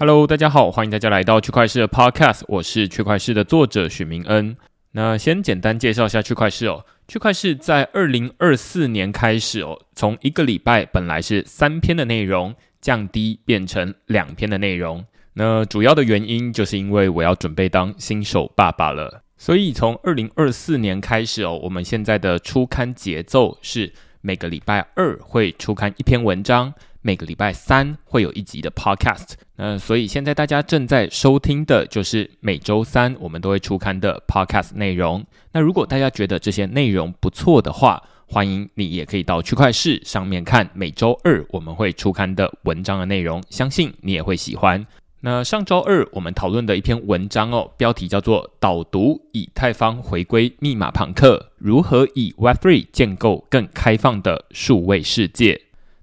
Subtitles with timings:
[0.00, 4.56] Hello，大家好，欢迎大家来到区块市的 Podcast，我是区块市的作者许明恩。
[4.92, 6.86] 那先简单介绍一下区块市哦。
[7.08, 15.04] 区块市在二零二四年开始哦，从一个礼拜本来是三篇的内容，降低变成两篇的内容。
[15.32, 26.72] 那主要的原因就是因为我要准备当新手爸爸了，所以从二零二四年开始哦，我们现在的出刊节奏是每个礼拜二会出刊一篇文章。
[27.00, 35.26] 每个礼拜三会有一集的 podcast，那所以现在大家正在收听的就是每周三我们都会出刊的 podcast 内容。
[35.50, 44.86] 那如果大家觉得这些内容不错的话，欢迎你也可以到区块市上面看每周二我们会出刊的文章的内容，相信你也会喜欢。
[45.22, 55.54] 那上周二我们讨论的一篇文章哦，标题叫做《导读以太坊回归密码朋克：如何以 Web3 建构更开放的数位世界》。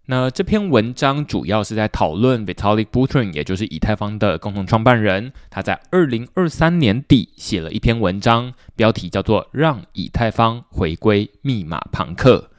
[0.07, 12.49] 那这篇文章主要是在讨论 Vitalik Buterin，也就是以太坊的共同创办人，他在二零二三年底写了一篇文章，标题叫做《让以太坊回归密码朋克》。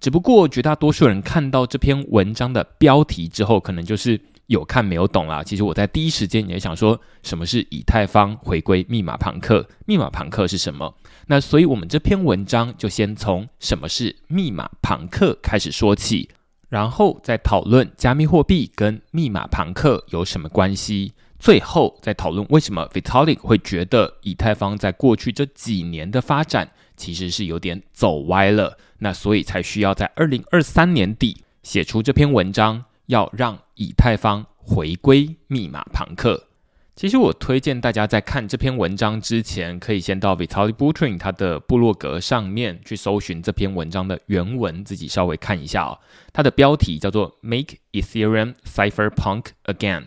[0.00, 5.42] 只不过绝大多数人看到这篇文章的标题之后，可能就是有看没有懂啦。
[5.42, 9.66] 其实我在第一时间也想说，什么是以太坊回归密码朋克？
[9.84, 10.94] 密码朋克是什么？
[11.26, 16.30] 那所以我们这篇文章就先从什么是密码朋克开始说起。
[16.74, 36.48] 然后再讨论加密货币跟密码朋克有什么关系，最后再讨论为什么 Vitalik 会觉得以太坊在过去这几年的发展其实是有点走歪了，那所以才需要在二零二三年底写出这篇文章，要让以太坊回归密码朋克。
[36.96, 45.98] 其实我推荐大家在看这篇文章之前，可以先到 vitali Buterin 他的部落格上面去搜寻这篇文章的原文，自己稍微看一下哦。
[46.32, 50.04] 它的标题叫做 “Make Ethereum Cypherpunk Again”。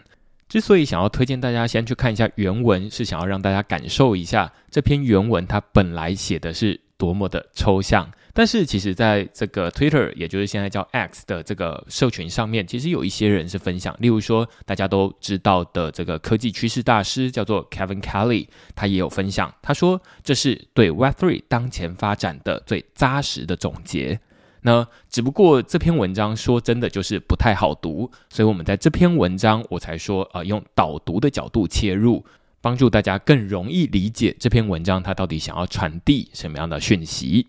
[0.48, 8.10] 之所以想要推荐大家先去看一下原文，是想要让大家感受一下这篇原文它本来写的是多么的抽象。
[8.38, 24.20] 但是其实，在这个 Twitter，也就是现在叫 X 的这个社群上面，其实有一些人是分享，例如说大家都知道的这个科技趋势大师叫做 Kevin Kelly，他也有分享，他说这是对 Web3 当前发展的最扎实的总结。
[24.62, 32.24] 那只不过这篇文章说真的就是不太好读，所以我们在这篇文章我才说，呃，用导读的角度切入，
[32.62, 37.48] 帮助大家更容易理解这篇文章它到底想要传递什么样的讯息。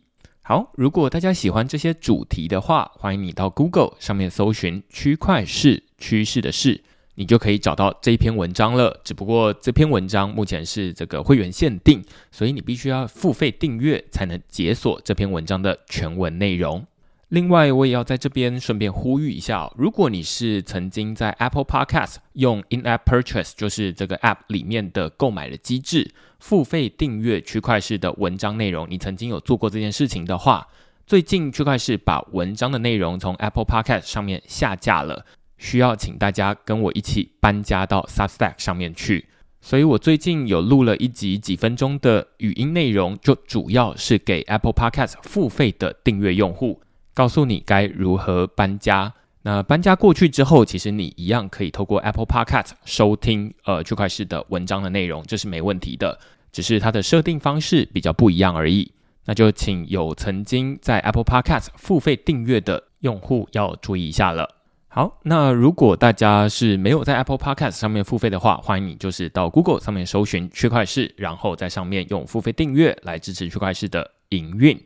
[0.49, 6.81] 好，如果大家喜欢这些主题的话，欢迎你到 Google 上面搜寻“区块市趋势的事”，
[7.17, 8.99] 你就可以找到这一篇文章了。
[9.05, 16.83] 只不过这篇文章目前是这个会员限定，所以你必须要付费订阅才能解锁这篇文章的全文内容。
[17.29, 30.69] 另外，我也要在这边顺便呼吁一下，如果你是曾经在 Apple Podcast 用 In-App Purchase，就是这个 App 里面的购买的机制，付费订阅区块式的文章内容，你曾经有做过这件事情的话，
[31.07, 35.27] 最近区块式把文章的内容从 Apple Podcast 上面下架了，
[35.59, 39.27] 需要请大家跟我一起搬家到 Substack 上面去。
[39.61, 46.81] 所以我最近有录了一集几分钟的语音内容，就主要是给 Apple Podcast 付费的订阅用户。
[47.19, 49.13] 告诉你该如何搬家。
[49.43, 56.17] 那搬家过去之后，其实你一样可以透过 Apple Podcast 收听呃区块式的文章的内容，这是没问题的。
[56.53, 58.93] 只是它的设定方式比较不一样而已。
[59.25, 64.49] 那就请有曾经在 Apple Podcast 付费订阅的用户要注意一下了。
[64.87, 74.81] 好，那如果大家是没有在 Apple Podcast 上面付费的话，欢迎你就是到 Google 上面搜寻区块式，然后在上面用付费订阅来支持区块式的营运。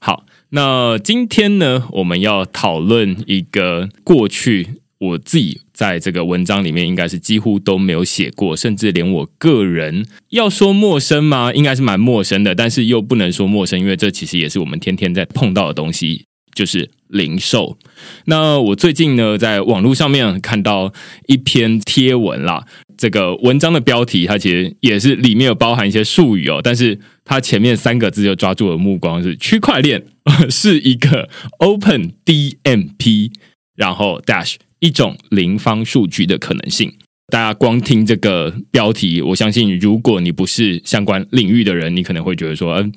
[0.00, 11.52] 好，那今天呢，我们要讨论一个过去我自己在这个文章里面应该是几乎都没有写过，甚至连我个人要说陌生吗？
[11.52, 17.76] 应该是蛮陌生的，但是又不能说陌生，因为这其实也是我们天天在碰到的东西，就是零售。
[18.26, 20.92] 那我最近呢，在网络上面看到
[21.26, 22.64] 一篇贴文啦。
[22.96, 30.04] 这个文章的标题，它其实也是里面有包含一些术语哦，但是它前面三个字就抓住了目光，是区块链
[30.50, 33.30] 是一个 Open DMP，
[33.76, 36.94] 然后 Dash 一种零方数据的可能性。
[37.28, 42.92] 大家光听这个标题，我相信如果你不是相关领域的人，你可能会觉得说，嗯，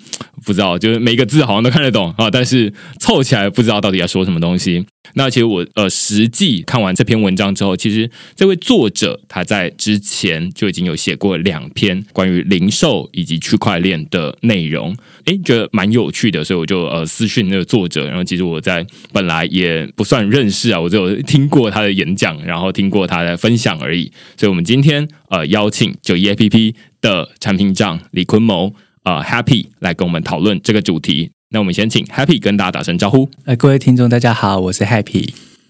[0.46, 4.86] 不知道，就是每个字好像都看得懂啊，但是凑起来不知道到底要说什么东西。
[5.14, 14.94] 那其实我呃实际看完这篇文章之后，其实这位作者他在之前就已经有写过两篇关于零售以及区块链的内容，
[15.26, 18.06] 诶，觉得蛮有趣的，所以我就呃私讯那个作者。
[18.08, 24.12] 然后其实我在本来也不算认识啊，我只有听过他的演讲，然后听过他的分享而已。
[24.38, 28.74] 所以我们今天呃邀请九一 A P P 的产品长李坤谋
[29.04, 31.32] 呃 Happy 来跟我们讨论这个主题。
[31.50, 33.30] 那我们先请 Happy 跟大家打声招呼。
[33.46, 35.30] 哎，各位听众，大家好，我是 Happy。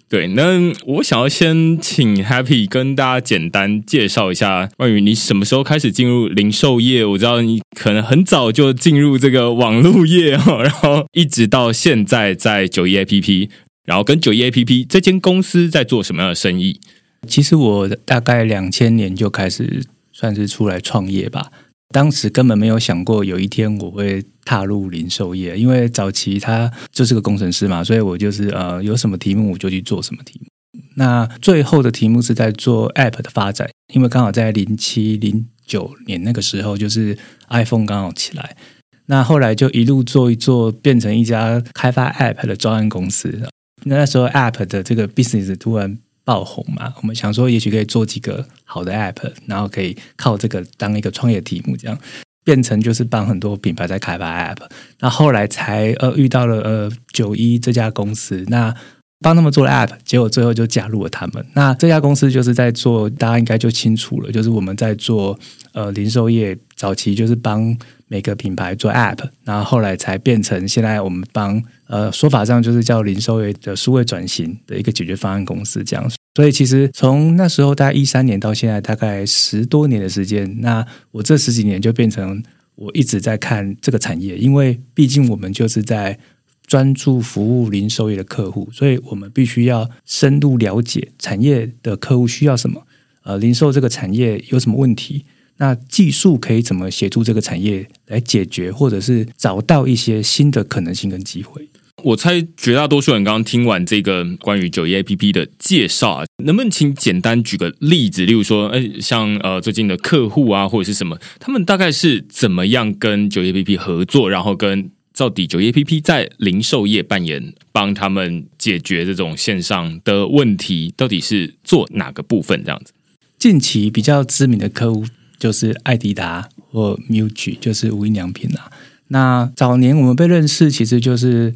[0.10, 7.04] 对，那我想要先请 Happy 跟大家简单介绍一下关于你什么时候开始进入零售业。
[7.04, 13.50] 我知道你可能很早就进入这个网络业哦，然后一直到现在在九一 APP，
[13.84, 16.80] 然后跟九一 APP 这间公司在做什么样的生意？
[17.28, 21.52] 其实我大概两千年就开始算是出来创业吧。
[21.94, 30.48] 当时根本没有想过有一天我会踏入零售业，因为早期他就是个工程师嘛，所以我就是呃有什么题目我就去做什么题目。
[30.96, 37.18] 那最后的题目是在做 App 的发展，因为刚好在零七零九年那个时候，就是
[37.50, 38.58] iPhone 刚好起来。
[39.06, 43.48] 那后来就一路做一做，变成一家开发 App 的专案公司。
[43.86, 45.98] 那时候 App 的这个 business 突然。
[46.28, 46.94] 爆红嘛？
[47.02, 51.98] 我们想说，也许可以做几个好的 app，然后可以靠这个当一个创业题目，这样
[52.44, 54.58] 变成就是帮很多品牌在开发 app。
[55.00, 58.76] 那后来才呃遇到了呃九一这家公司，那
[59.22, 61.46] 帮他们做了 app，结果最后就加入了他们。
[61.54, 65.40] 那这家公司就是在做，大家应该就清楚了，就是我们在做
[65.72, 67.74] 呃零售业早期就是帮
[68.10, 76.12] 每个品牌做 app，然后后来才变成现在我们帮呃说法上就是叫零售业的数位转型的一个解决方案公司这样。
[76.36, 82.44] 所以其实从那时候大概一三年到现在大概十多年的时间，那我这十几年就变成
[82.76, 86.20] 我一直在看这个产业，因为毕竟我们就是在
[86.68, 92.86] 专注服务零售业的客户，所以我们必须要深入了解产业的客户需要什么，
[93.24, 95.26] 呃，零售这个产业有什么问题，
[95.58, 101.68] 那技术可以怎么协助这个产业来解决，或者是找到一些新的可能性跟机会。
[102.04, 108.24] 我猜绝大多数人刚刚听完这个关于九一 A P P 的介绍啊，能不能请简单举个例子？
[108.24, 114.30] 例如说，哎，像呃最近的客户啊，或者是什么，他们大概是怎么样跟九一 A P P 合作？
[114.30, 122.64] 然后跟到底九一 A P P 在零售业扮演帮他们解决这种线上的问题，到底是做哪个部分？
[122.64, 122.94] 这样子，
[123.40, 125.04] 近期比较知名的客户
[125.40, 128.72] 就是艾迪达或 MUJI，就是无印良品啊。
[129.08, 131.54] 那早年我们被认识，其实就是。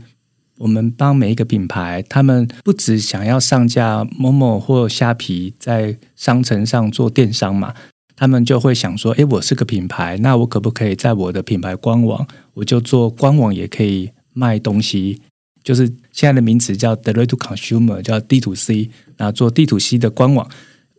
[0.58, 7.74] 我们帮每一个品牌，他们不只想要上架某某或虾皮在商城上做电商嘛，
[8.16, 15.20] 他们就会想说：，诶，我是个品牌，那我可不可以在我的品牌官网，我就做官网也可以卖东西？
[15.64, 20.48] 就是现在的名词叫 Direct to Consumer，叫 D to C，那做 D to C 的官网。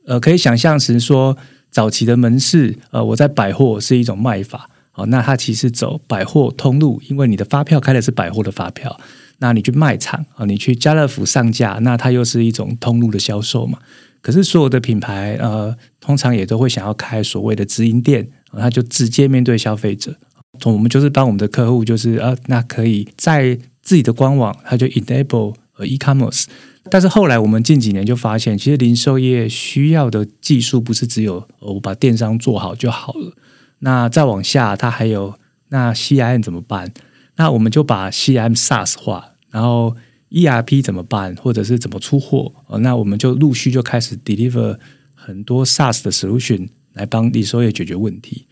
[0.07, 1.39] 呃，可以想象成说，
[1.73, 9.01] 早期的门市，呃，我在百货是一种卖法，哦，那它其实走百货通路，因为你的发票开的是百货的发票。
[9.39, 13.79] 那你去卖场啊，你去家乐福上架，那它又是一种通路的销售嘛。
[14.21, 20.15] 可是所有的品牌呃，通常也都会想要开所谓的直营店，它就直接面对消费者。
[20.61, 26.45] 从我们就是帮我们的客户，就是呃，那可以在自己的官网，它就 enable e-commerce。
[26.93, 33.35] 但是后来我们近几年就发现，其实零售业需要的技术不是只有我把电商做好就好了。
[33.79, 35.39] 那再往下，它还有
[35.71, 36.93] 那 CIM 怎么办？
[37.37, 39.31] 那我们就把 CIM SaaS 化。
[39.51, 39.97] 然后
[40.29, 42.53] ERP 怎么办，或者是怎么出货？
[42.67, 44.79] 哦，那我们就陆续就开始 deliver
[45.15, 48.47] 很多 SaaS 的 solution 来帮零售业解决问题。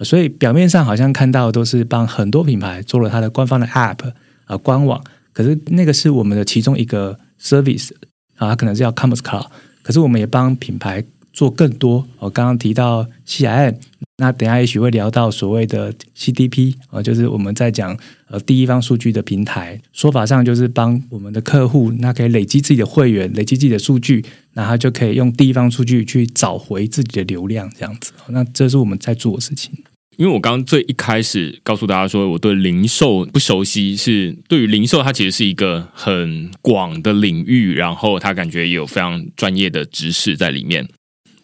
[0.00, 4.12] 所以表面上好像看到都是帮很多品牌做了它的官方的 App
[4.46, 5.04] 啊官网，
[5.34, 7.90] 可是那个是我们的其中一个 service
[8.36, 9.46] 啊，它可能是叫 Commerce Cloud，
[9.82, 12.06] 可是我们也帮品牌做更多。
[12.18, 13.76] 我刚刚提到 CIM。
[14.18, 17.94] 那等下也许会聊到所谓的 CDP 啊，就是我们在讲
[18.28, 24.24] 呃第一方数据的平台，说法上就是帮我们的客户，那可以累积自己的会员，累积自己的数据，
[24.54, 28.12] 然后就可以用第一方数据去找回自己的流量，这样子。
[28.28, 29.74] 那这是我们在做的事情。
[30.16, 40.88] 因为我刚最一开始告诉大家说，我对零售不熟悉，是对于零售它其实是一个很广的领域，然后它感觉也有非常专业的知识在里面。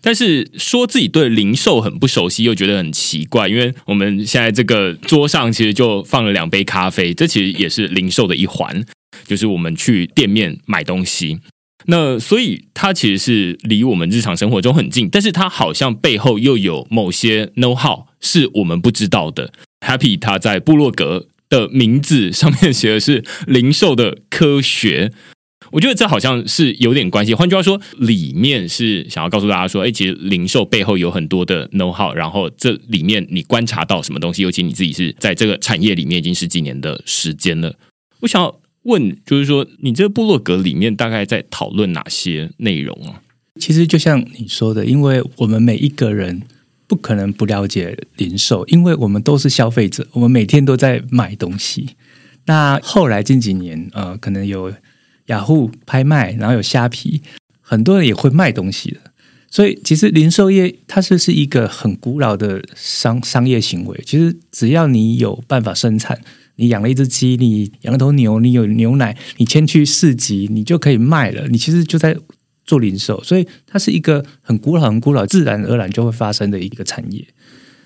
[0.01, 8.85] 但是说自己对零售很不熟悉，又觉得很奇怪，因为我们现在这个桌上其实就放了两杯咖啡，这其实也是零售的一环，
[9.27, 11.39] 就是我们去店面买东西。
[11.87, 19.53] 那所以它其实是离我们日常生活中很近，但是它好像背后又有某些 know how 是我们不知道的。
[19.87, 25.13] Happy 他在部落格的名字上面写的是零售的科学。
[25.71, 27.33] 我觉得这好像是有点关系。
[27.33, 37.75] 换句话说，里面是想要告诉大家说，哎，其实零售背后有很多的 know how，然后这里面你观察到什么东西，尤其你自己是在这个产业里面已经十几年的时间了。
[38.21, 43.23] 我想要问，就是说，你这个部落格里面大概在讨论哪些内容啊？
[43.59, 46.43] 其实就像你说的，因为我们每一个人
[46.93, 51.97] 不可能不了解零售，因为我们都是消费者，我们每天都在买东西。
[52.45, 54.71] 那后来近几年，呃，可能有
[55.29, 57.23] 雅虎拍卖，然后有虾皮，
[57.63, 59.01] 很多人也会卖东西的。
[59.51, 63.99] 所以，其实零售业它是是一个很古老的商商业行为。
[64.05, 66.21] 其实，只要你有办法生产，
[66.57, 71.49] 你养了一只鸡，你养了头牛，你有牛奶，你牵去市集，你就可以卖了。
[71.49, 72.15] 你其实就在
[72.73, 77.23] 做零售，所以它是一个很古老、很古老、自然而然就会发生的一个产业。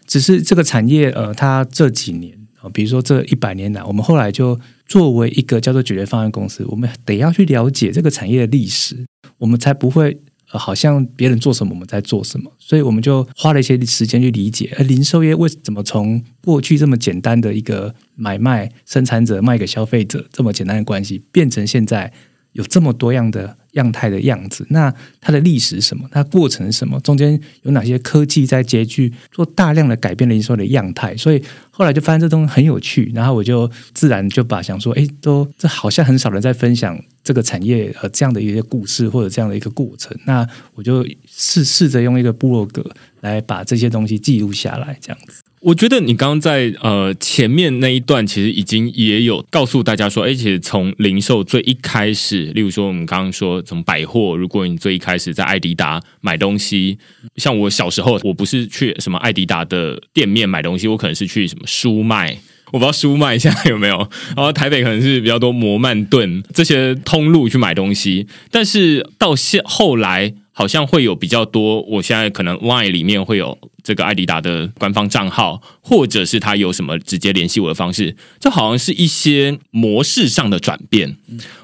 [0.06, 2.70] 只是这个产业，呃，它这几年啊。
[2.72, 9.04] 比如说，这一百年来，我们后来就作为一个叫做解决方案公司，我们得要去了解这个产业的历史，
[9.38, 12.52] 我们才不会好像别人做什么我们在做什么。
[12.60, 22.12] 所以我们就花了一些时间去理解，而零售业为什么从过去这么简单的一个买卖生产者卖给消费者这么简单的关系，变成现在
[22.56, 23.56] 有这么多样的。
[23.76, 26.08] 样态的样子，那它的历史是什么？
[26.10, 26.98] 它过程是什么？
[27.00, 31.14] 中间有哪些科技在接聚，做大量的改变了零售的样态？
[31.14, 42.82] 所以后来就发现这东西很有趣，然后我就自然就把想说，哎，都这好像很少人在分享这个产业呃这样的一些故事或者这样的一个过程，那我就试试着用一个部落格
[43.20, 45.42] 来把这些东西记录下来，这样子。
[45.66, 56.96] 我觉得你刚刚在呃前面那一段，其实已经也有告诉大家说，哎，其实从零售最一开始，例如说我们刚刚说从百货，如果你最一开始在艾迪达买东西，
[57.34, 70.32] 像我小时候，我不是去什么艾迪达的店面买东西，我可能是去什么书卖，我不知道书卖现在有没有，然后台北可能是比较多摩曼顿这些通路去买东西，但是到现后来。
[70.58, 81.18] 好像会有比较多，我现在可能 Line 里面会有这个艾迪达的官方账号，或者是他有什么直接联系我的方式，这好像是一些模式上的转变。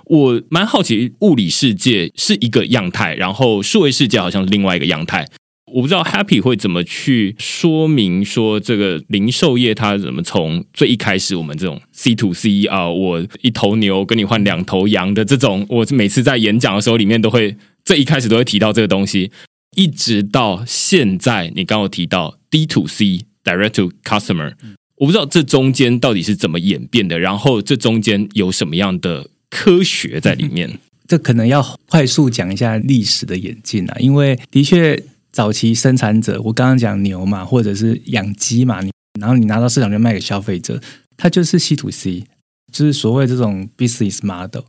[0.04, 5.26] 我蛮好奇，物理世界是一个样态，然后数位世界好像是另外一个样态。
[5.72, 17.56] 我不知道 Happy 会怎么去说明说这个零售业它怎么从最一开始我们这种 C to C 啊，我一头牛跟你换两头羊的这种，我每次在演讲的时候里面都会。
[17.84, 19.30] 这一开始都会提到这个东西，
[19.76, 24.54] 一直到现在，你刚刚提到 D to C Direct to Customer，
[24.96, 30.78] 我不知道这中间到底是怎么演变的，然后这中间有什么样的科学在里面？
[31.08, 40.80] 这可能要快速讲一下历史的演进啊，因为的确早期生产者，我刚刚讲牛嘛，或者是养鸡嘛，你然后你拿到市场就卖给消费者，
[41.16, 42.24] 它就是 C to C，
[42.72, 44.62] 就是所谓这种 business model。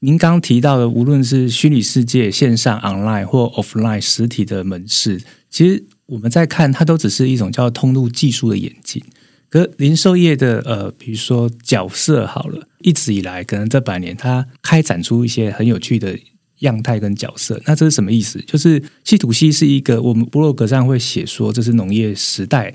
[0.00, 9.02] 您刚提到的，无论是虚拟世界、线上 （online） 或 offline 实体的门市，其实我们在看，它都只是一种叫通路技术的演进。
[9.50, 16.16] 可零售业的呃，比如说角色好了，一直以来可能这百年，它开展出一些很有趣的
[16.60, 17.60] 样态跟角色。
[17.66, 18.40] 那这是什么意思？
[18.42, 22.72] 就是稀土系是一个，我们布洛格上会写说这是农业时代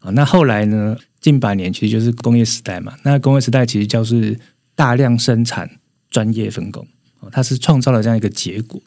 [0.00, 0.10] 啊。
[0.10, 2.94] 那后来呢，近百年其实就是工业时代嘛。
[3.04, 4.36] 那工业时代其实就是
[4.74, 5.70] 大量生产。
[6.14, 6.86] 专业分工
[7.18, 8.80] 哦，它是创造了这样一个结果，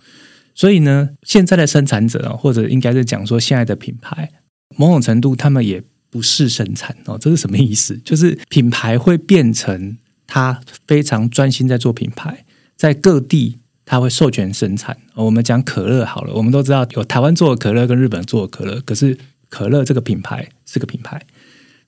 [0.56, 4.32] 所以呢，现在的生产者啊，或者应该是讲说现在的品牌，
[4.78, 8.00] 某种程度他们也不是生产哦，这是什么意思？
[8.06, 12.46] 就是品牌会变成他非常专心在做品牌，
[12.78, 14.98] 在各地他会授权生产。
[15.16, 19.18] 我们讲可乐好了，我们都知道有台湾做的可乐跟日本做的可乐，可是
[19.50, 21.26] 可乐这个品牌是个品牌，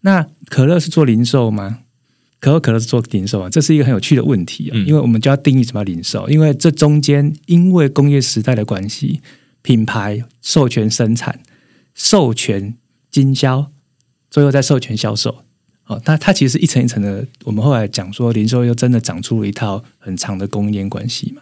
[0.01, 1.79] 那可乐是做零售吗？
[2.39, 9.22] 可口可乐是做零售啊，这是一个很有趣的问题啊，因为我们就要定义什么零售，因为这中间因为工业时代的关系，
[9.62, 11.41] 品牌授权生产、
[11.93, 12.75] 授权
[13.12, 13.72] 经销，
[14.31, 15.43] 最后再授权销售。
[15.88, 17.25] 哦，它它其实是一层一层的。
[17.43, 21.41] 我们后来讲说，零售又真的长出了一套很长的供应链关系嘛。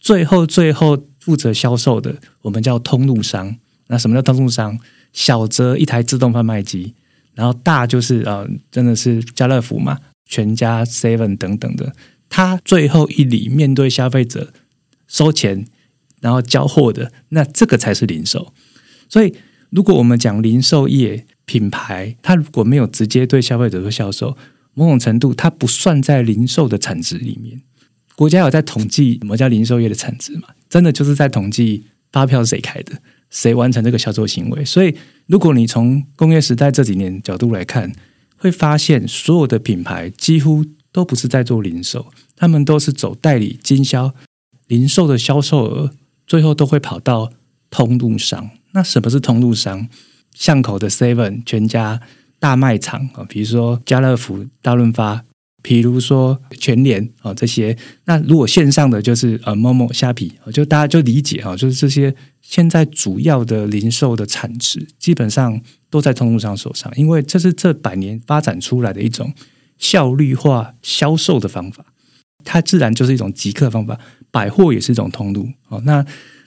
[0.00, 3.54] 最后最后负责销售的，我们叫通路商。
[3.88, 4.78] 那什么叫通路商？
[5.12, 6.94] 小则一台自动贩卖机，
[7.34, 9.98] 然后大就是啊，真的是家乐福嘛。
[10.32, 11.94] 全家、Seven 等等的，
[12.30, 14.50] 他最后一里面对消费者
[15.06, 15.66] 收钱，
[16.22, 18.54] 然后交货的，那这个才是零售。
[19.10, 19.34] 所以，
[19.68, 24.34] 如果我们讲零售业品牌，它如果没有直接对消费者做销售，
[24.72, 27.60] 某种程度它不算在零售的产值里面。
[28.16, 30.48] 国家有在统计什么叫零售业的产值嘛？
[30.70, 32.92] 真的就是在统计发票谁开的，
[33.28, 34.64] 谁完成这个销售行为。
[34.64, 34.96] 所以，
[35.26, 37.92] 如果你从工业时代这几年角度来看，
[38.42, 44.12] 会发现，所有的品牌几乎都不是在做零售，他们都是走代理经销，
[44.66, 45.92] 零售的销售额
[46.26, 47.30] 最后都会跑到
[47.70, 48.50] 通路商。
[48.72, 49.88] 那什么是通路商？
[50.34, 52.00] 巷口的 Seven、全家
[52.40, 55.22] 大卖场啊，比如说家乐福、大润发，
[55.62, 57.78] 比如说全联啊这些。
[58.06, 65.60] 那如果线上的就是呃某某虾皮，就大家就理解啊，就是这些现在主要的零售的产值基本上
[65.92, 69.30] 都在通路商手上，因为这是这百年发展出来的一种
[69.76, 71.84] 效率化销售的方法。
[72.44, 75.82] 它自然就是一种即刻方法，百货也是一种通路哦。
[75.84, 76.04] 那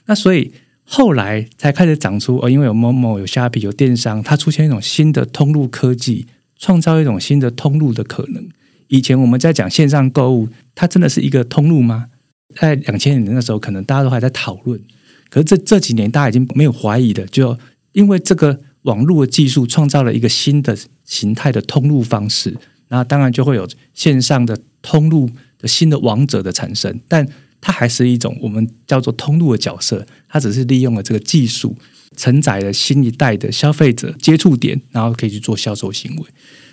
[0.08, 0.52] 那所以
[0.84, 6.26] 后来才开始长出哦，因为有某某有虾皮有电商，它出现一种新的通路科技，
[6.58, 8.50] 创造一种新的通路的可能。
[8.88, 12.08] 以前我们在讲线上购物，它真的是一个通路吗？
[12.56, 14.82] 在两千年的时候，可能大家都还在讨论。
[15.30, 17.58] 可是这这几年，大家已经没有怀疑的，就
[17.94, 25.68] 因为这个网络的技术创造了一个新的形态的通路方式，那当然就会有线上的通路的。
[25.68, 27.28] 新的王者的产生，但
[27.60, 31.76] 它还是一种我们叫做通路的角色，它只是利用了这个技术，
[32.16, 36.24] 承载了新一代的消费者接触点，然后可以去做销售行为。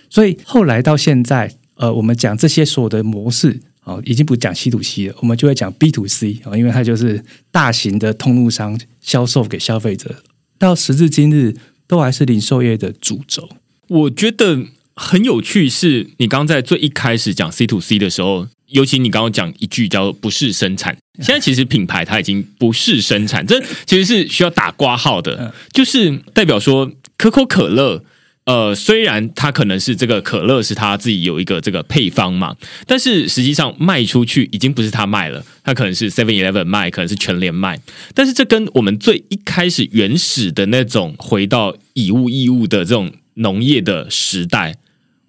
[0.09, 10.23] 所以后来到现在，呃，我们讲这些所有的模式啊，已经不讲 C to C 了，我们就会讲 B to C 啊，因为它就是大型的通路商销售给消费者，
[10.59, 11.55] 到时至今日
[11.87, 13.49] 都还是零售业的主轴。
[13.87, 18.47] 我觉得很有趣，是你刚在最一开始讲 C to C 的时候。
[18.67, 28.03] 尤其你刚刚讲一句叫“不是生产”，现在其实品牌它已经不是生产，这其实是需要打挂号的，就是代表说可口可乐，
[28.45, 37.79] 呃，虽然它可能是这个可乐是它自己有一个这个配方嘛，但是实际上卖出去已经不是它卖了，它可能是 Seven Eleven 卖，可能是全联卖，
[38.13, 44.75] 但是这跟我们最一开始原始的那种回到以物易物的这种农业的时代。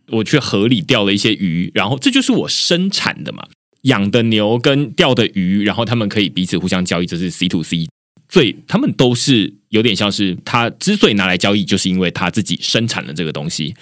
[0.09, 3.43] 我去河里钓了一些鱼，然后这就是我生产的嘛，
[3.83, 7.89] 养的牛跟钓的鱼，然后他们可以彼此互相交易，这是 C to C，
[8.35, 13.73] 所以他们都是有点像是他之所以拿来交易，就是因为他自己生产了这个东西。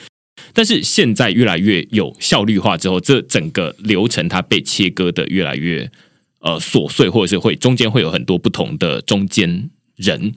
[0.53, 5.91] 但是现在越来越有效率化之后，这整个流程它被切割的越来越
[6.41, 10.35] 呃琐碎，或者是会中间会有很多不同的中间人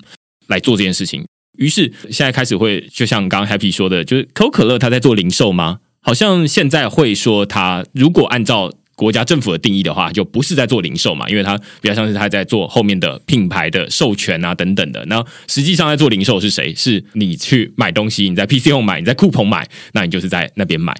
[0.48, 1.26] 来做这件事情。
[1.58, 5.80] 于是现在开始会，就像刚刚 Happy 说的，就是可口可乐它在做零售吗？
[6.00, 15.06] 好像现在会说，它如果按照国家政府的定义的话，就不是在做零售嘛，因为它比较像是它在做后面的品牌的授权啊等等的。
[15.06, 16.74] 那实际上在做零售是谁？
[16.74, 20.96] 是你去买东西，你在 PC 用买，你在酷鹏买，那你就是在那边买。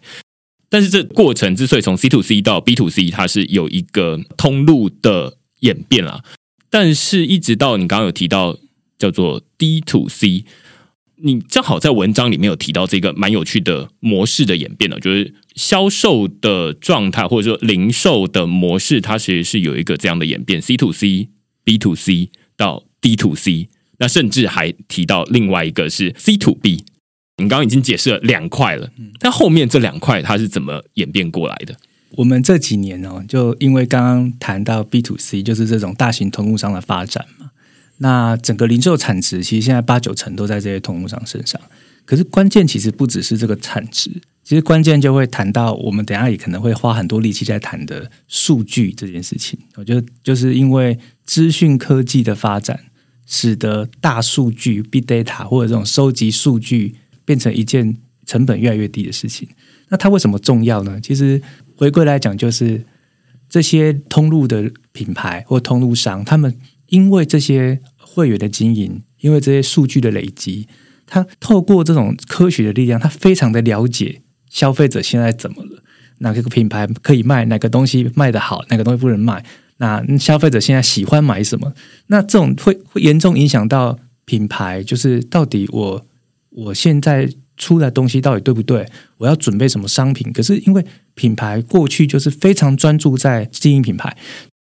[0.70, 6.22] 但是这过程之所以从 C to C 到 B to C，它是有一个通路的演变啦。
[6.70, 8.58] 但是一直到你刚刚有提到。
[8.98, 10.46] 叫做 D to C，
[11.18, 21.30] 你正好在文章里面有提到这个蛮有趣的模式的演变呢，就是销售的状态或者说零售的模式，它其实是有一个这样的演变：C to C、
[21.64, 26.84] B to C 到 D to C，那甚至还提到另外一个是 C to B。
[27.38, 31.76] 你刚刚已经解释了两块了，但后面这两块它是怎么演变过来的？
[32.12, 37.52] 我们这几年哦，就因为刚刚谈到 B to C，就是这种大型通路商的发展嘛。
[37.98, 41.60] 那整个零售产值其实现在八九成都在这些通路商身上，
[42.04, 44.12] 可是关键其实不只是这个产值，
[44.44, 49.58] 其实关键就会谈到我们等下也可能会花很多力气在谈的数据这件事情。
[49.76, 52.78] 我觉得就是因为资讯科技的发展，
[53.26, 59.48] 使得大数据 （big data） 或者这种收集数据变成一件成本越来越低的事情。
[59.88, 61.00] 那它为什么重要呢？
[61.00, 61.42] 其实
[61.78, 62.84] 回归来讲，就是
[63.48, 66.54] 这些通路的品牌或通路商，他们。
[66.88, 70.68] 因为这些会员的经营，因为这些数据的累积，
[71.06, 75.84] 他透过这种科学的力量，他非常的了解消费者现在怎么了，
[76.20, 79.44] 哪个品牌可以卖，哪个东西卖得好，哪个东西不能卖，
[79.78, 81.74] 那消费者现在喜欢买什么？
[82.08, 86.06] 那这种会会严重影响到品牌，就是到底我
[86.50, 88.86] 我现在出来东西到底对不对？
[89.18, 90.32] 我要准备什么商品？
[90.32, 94.16] 可是因为品牌过去就是非常专注在经营品牌。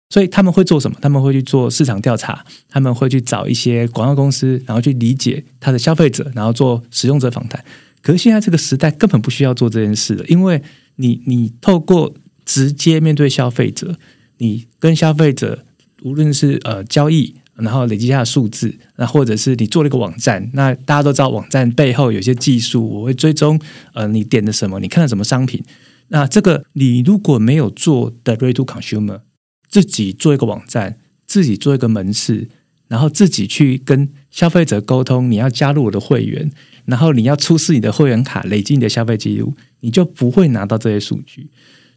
[0.09, 0.95] 所以他们会做什么？
[1.01, 7.63] 他们会去做市场调查，他们会去找一些广告公司，然后去理解他的消费者，然后做使用者访谈。
[8.01, 10.61] 可是现在这个时代根本不需要做这件事了，因为
[10.97, 12.13] 你你透过
[12.45, 13.97] 直接面对消费者，
[14.37, 15.65] 你跟消费者
[16.03, 23.59] 无论是呃交易，然后累积下数字，那或者是你做了一个网站，那大家都知道网站背后有些技术，我会追踪
[23.93, 25.63] 呃你点的什么，你看了什么商品。
[26.09, 29.21] 那这个你如果没有做的 r e to consumer。
[29.69, 32.47] 自己做一个网站，自己做一个门市，
[32.87, 35.29] 然后自己去跟消费者沟通。
[35.29, 36.51] 你要加入我的会员，
[36.85, 41.49] 然后你要出示你的会员卡，累积你的消费记录，你就不会拿到这些数据。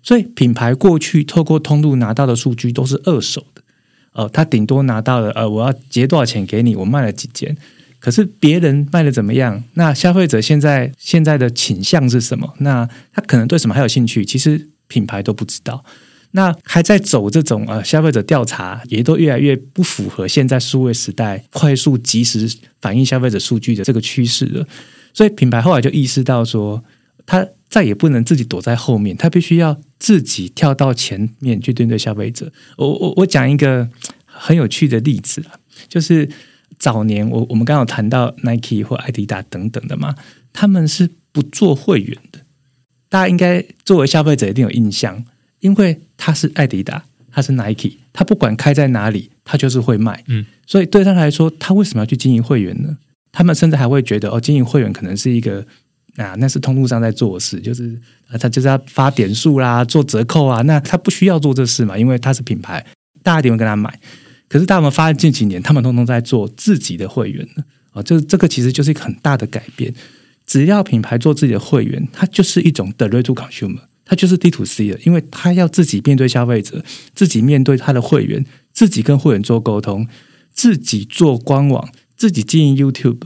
[0.03, 3.63] 所以品牌过去透过通路拿到的数据都是二手的
[4.13, 7.57] 哦，他顶多拿到了呃，我要结多少钱给你，我卖了几件。
[8.01, 9.63] 可是别人卖的怎么样？
[9.75, 12.55] 那消费者现在现在的倾向是什么？
[12.61, 14.25] 那他可能对什么还有兴趣？
[14.25, 15.85] 其实品牌都不知道。
[16.39, 22.49] 那还在走这种呃消费者调查，也都越来越不符合现在数位时代快速及时
[22.81, 24.67] 反映消费者数据的这个趋势了。
[25.13, 26.83] 所以品牌后来就意识到说，
[27.27, 32.53] 他再也不能自己躲在后面，他必须要自己跳到前面去对对消费者。
[32.77, 33.89] 我我我讲一个
[34.25, 36.29] 很有趣的例子啊就是。
[36.79, 40.15] 早年我我们刚刚谈到 Nike 或艾迪达等等的嘛，
[40.53, 42.39] 他们是不做会员的。
[43.09, 45.25] 大家应该作为消费者一定有印象，
[45.61, 50.23] 因为他是艾迪达，他是 Nike，他不管开在哪里，他就是会卖。
[50.29, 52.97] 嗯，所以对他来说，他为什么要去经营会员呢？
[53.33, 55.65] 他们甚至还会觉得，哦，经营会员可能是一个
[56.17, 58.01] 啊，那是通路上在做的事，就是
[58.39, 62.85] 他就是要发点数啦，做折扣啊，那他不需要做这事嘛，因为他是品牌，
[63.23, 63.99] 大家一定会跟他买。
[64.49, 68.03] 可是，大家们发现近几年，他们通通在做自己的会员了啊！
[68.03, 69.93] 这这个其实就是一个很大的改变。
[70.47, 76.83] 只要品牌做自己的会员，它就是一种 direct to consumer，它就是 D to C 的，因为他要自己面对消费者，
[77.15, 80.09] 自己面对他的会员，自己跟会员做沟通，
[80.51, 83.21] 自己做官网，自己经营 YouTube，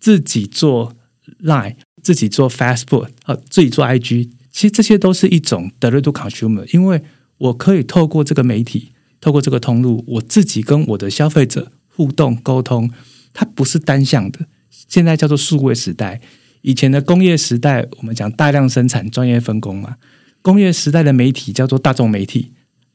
[0.00, 0.96] 自己做
[1.40, 4.30] Line，自己做 Facebook 啊，自己做 IG。
[4.50, 7.00] 其实这些都是一种 direct to consumer，因为
[7.38, 8.90] 我可以透过这个媒体。
[9.20, 12.90] 透过这个通路，我自己跟我的消费者互动沟通，
[13.32, 14.40] 它不是单向的。
[14.68, 16.20] 现在叫做数位时代，
[16.60, 19.96] 以前的工业时代，我们讲大量生产、专业分工嘛。
[20.44, 22.52] 工业时代的媒体叫做大众媒体，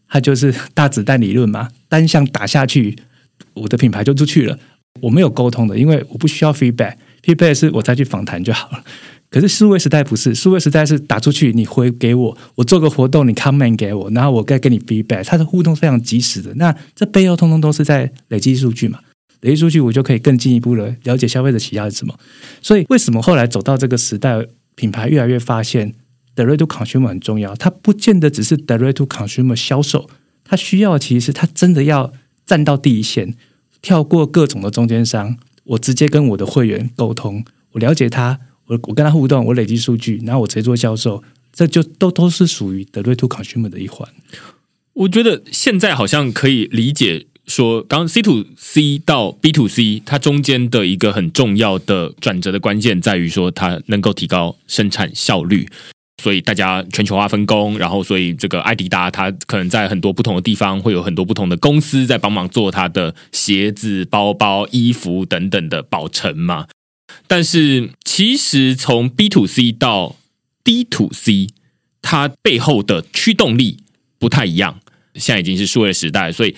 [0.07, 2.95] 它就是 大子弹理论嘛，单向打下去，
[3.55, 4.59] 我的品牌就出去了。
[5.01, 8.83] 我没有沟通的，因为我不需要 feedback，feedback 是我再去访谈就好了。
[9.31, 16.53] 可是数位时代不是，数位时代是打出去，你回给我，我做个活动，你 comment 给我，然后我再给你 feedback，它的互动非常及时的。
[16.55, 18.99] 那这背后通通都是在累积数据嘛？
[19.41, 22.13] 累积数据，我就可以更进一步的了解消费者喜好是什么。
[22.61, 25.93] 所以为什么后来走到这个时代，品牌越来越发现
[26.43, 27.55] direct to consumer 很重要？
[27.55, 30.09] 它不见得只是 direct to consumer 销售，
[30.43, 32.13] 它需要其实它真的要
[32.45, 33.35] 站到第一线，
[33.81, 38.39] 跳过各种的中间商，我直接跟我的会员沟通，我了解他。
[38.67, 44.07] 我我跟他互动，我累积数据，然后我直接做销售，这就都都是属于的 to consumer 的一环。
[44.93, 55.67] 我觉得现在好像可以理解说，刚 C to C 到 B to C，它中间的一个很重要的转折的关键在于说，它能够提高生产效率。
[56.19, 66.67] 所以大家全球化分工，然后所以这个艾迪达它可能在很多不同的地方会有很多不同的公司在帮忙做它的鞋子、包包、衣服等等的保存嘛。
[67.25, 70.15] 但是，其实从 B to C 到
[70.63, 71.47] D to C，
[72.01, 73.77] 它背后的驱动力
[74.19, 74.79] 不太一样。
[75.15, 76.55] 现在已经是数位时代，所以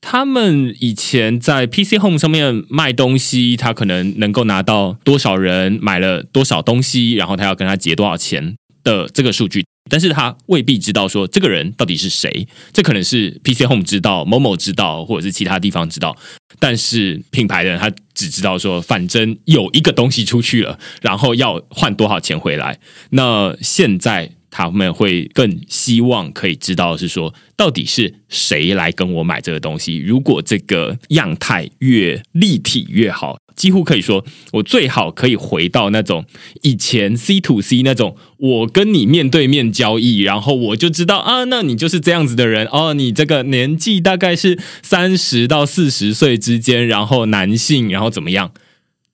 [0.00, 9.64] 他们以前在 PC Home 上面卖东西，他可能能够拿到多少人买了多少东西，然后他要跟他结多少钱的这个数据。
[9.90, 16.16] 但是他未必知道说这个人到底是谁，这可能是 PC Home 知道，某某知道，或者是其他地方知道。
[16.58, 22.78] 但是品牌的人他只知道说，反正有一个东西出去了，然后要换多少钱回来。
[23.10, 29.98] 那现在他们会更希望可以知道是说，到底是谁来跟我买这个东西。
[29.98, 33.36] 如果这个样态越立体越好。
[33.56, 36.24] 几乎可以说，我最好可以回到那种
[36.62, 48.50] 以前 C to C 那种，我跟你面对面交易，然后我就知道啊，那你就是这样子的人哦，你这个年纪大概是三十到四十岁之间，然后男性，然后怎么样？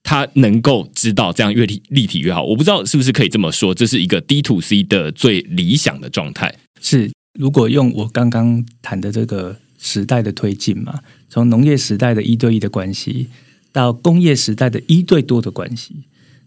[0.03, 2.45] 他能够知道这样越立体越好。
[2.45, 6.55] 我不知道是不是可以这么说，这是一个 D to C 的最理想的状态。
[6.81, 13.29] 是，如果用我刚刚谈的这个时代的推进嘛，从农业时代的一对一的关系。
[13.73, 15.95] 到工业时代的一对多的关系，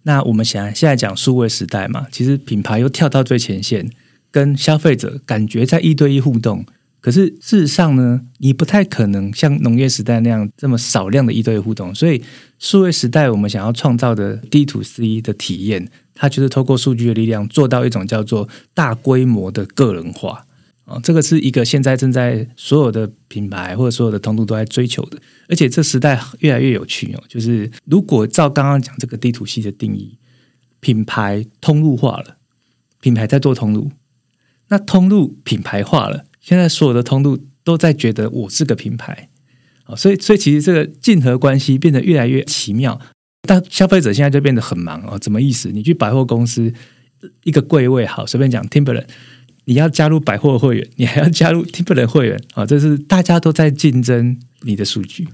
[0.01, 3.89] 那我们想现在讲数位时代嘛，其实品牌又跳到最前线，
[4.29, 6.65] 跟消费者感觉在一对一互动。
[7.03, 11.93] 可是事实上呢，你不太可能像农业时代那样这么少量的一对一互动。
[11.93, 12.23] 所以
[12.59, 20.45] 数位时代我们想要创造的 D to C 的体验，它就是透过数据的力量，做到一种叫做大规模的个人化。
[20.85, 25.17] 啊，这个是一个现在正在所有的品牌或者所有的通路都在追求的，
[25.49, 27.23] 而且这时代越来越有趣哦。
[27.27, 30.17] 就是如果照刚刚讲这个地图系的定义，
[30.79, 32.37] 品牌通路化了，
[33.01, 33.91] 品牌在做通路，
[34.69, 39.29] 那通路品牌化了，现在所有的通路都在觉得我是个品牌
[39.85, 42.99] 啊，所以所以其实这个竞合关系变得越来越奇妙，
[43.47, 45.17] 但消费者现在就变得很忙哦。
[45.17, 45.69] 怎么意思？
[45.69, 46.73] 你去百货公司
[47.45, 49.05] 一个柜位好，随便讲 Timberland。
[49.65, 55.25] 你要加入百货会员，你还要加入 Timberland 会员啊，这是大家都在竞争你的数据。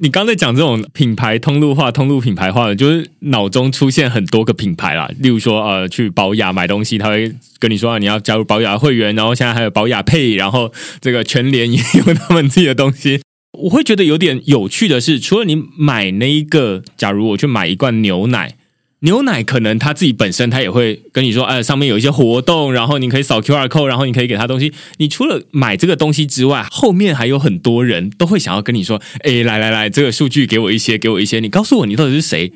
[0.00, 5.08] 你刚才讲这种品牌通路化、通路品牌化的，就是脑中出现很多个品牌啦。
[5.20, 13.20] 例如说，呃，去保雅买东西，他会跟你说你要加入保雅会员，然后现在还有保雅配，然后这个全联也有他们自己的东西。
[13.62, 18.56] 我会觉得有点有趣的是，除了你买那一个，假如我去买一罐牛奶。
[19.04, 24.72] 牛奶可能他自己本身他也会跟你说，哎，上面有一些活动，然后你可以扫 Q R code，然后你可以给他东西。
[24.96, 32.52] 你除了买这个东西之外，后面还有很多人都会想要跟你说，哎，来来来，这个数据给我一些，给我一些，你告诉我你到底是谁？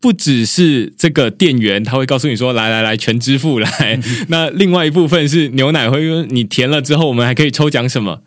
[0.00, 4.00] 不只是这个店员，他会告诉你说，来来来，全支付来。
[4.28, 8.22] 那另外一部分是牛奶会说，你填了之后，我们还可以抽奖什么？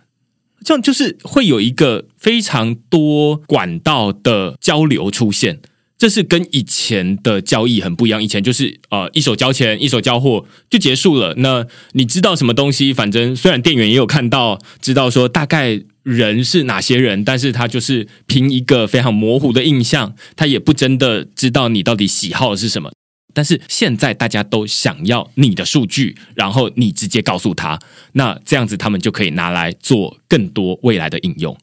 [0.65, 5.59] 这样就是会有一个非常多管道的交流出现。
[5.97, 8.21] 这是跟以前的交易很不一样。
[8.21, 11.33] 以前就是呃，一手交钱，一手交货就结束了。
[11.37, 12.93] 那你知道什么东西？
[12.93, 22.91] 反正虽然店员也有看到，知道说大概人是哪些人，但是他就是凭一个非常模糊的印象，他也不真的知道你到底喜好是什么。
[23.35, 27.79] 但是现在大家都想要你的数据，然后你直接告诉他，
[28.11, 31.57] 那这样子他们就可以拿来做更多未来的应用。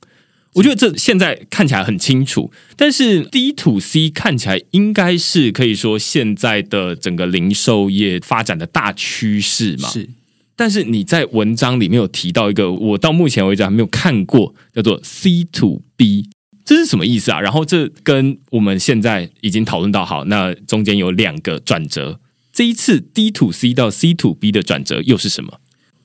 [0.61, 9.89] 我觉得这现在看起来很清楚，但是 D to C 看起来应该是可以说现在的整个零售业发展的大趋势嘛？
[9.89, 10.11] 是。
[10.55, 16.29] 但是你在文章里面有提到一个，我到目前为止还没有看过，叫做 C to B，
[16.67, 17.41] 这是什么意思啊？
[17.41, 22.21] 然后这跟我们现在已经讨论到好，那中间有两个转折，
[22.53, 25.59] 这一次 D to C 到 C to B 的转折又是什么？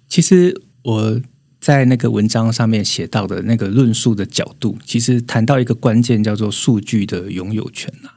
[0.08, 1.22] 其实我。
[1.66, 8.14] 在那个文章上面写到的那个论述的角度，其实谈到一个关键，叫做数据的拥有权啊。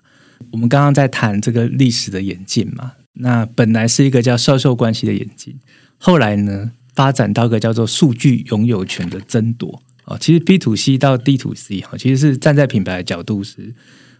[0.50, 5.58] 我们刚刚在谈这个历史的演进嘛，那本来是一个叫销售关系的演进，
[5.96, 10.18] 后来呢发展到一个叫做数据拥有权的争夺啊。
[10.20, 13.74] 其实 B to C 到 D to C 哈，其实是站在品牌的角度是，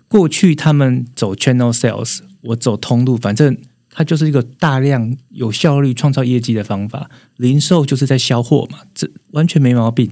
[0.09, 3.55] 过去他们走 channel sales，我走通路，反正。
[3.99, 10.09] 它就是一个大量有效率创造业绩的方法，零售就是在销货嘛，这完全没毛病。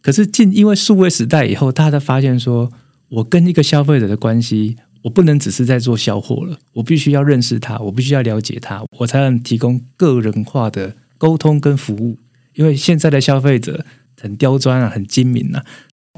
[0.00, 2.72] 可是进因为数位时代以后，大家发现说，
[3.10, 12.16] 我跟一个消费者的关系，我不能只是在做销货了，我必须要认识他，我必须要了解他，我才能提供个人化的沟通跟服务。
[12.54, 13.84] 因为现在的消费者
[14.18, 15.62] 很刁钻啊，很精明啊，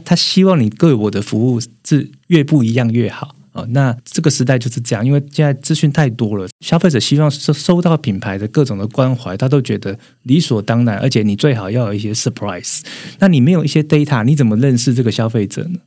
[0.04, 3.34] 他希望你对我的服务是越不一样越好。
[3.54, 12.80] 哦，那这个时代就是这样，因为现在资讯太多了，消费者希望收收到品牌的各种的关怀，他都觉得理所当然，而且你最好要有一些 surprise。
[13.20, 15.78] 那你没有一些 data，你怎么认识这个消费者呢？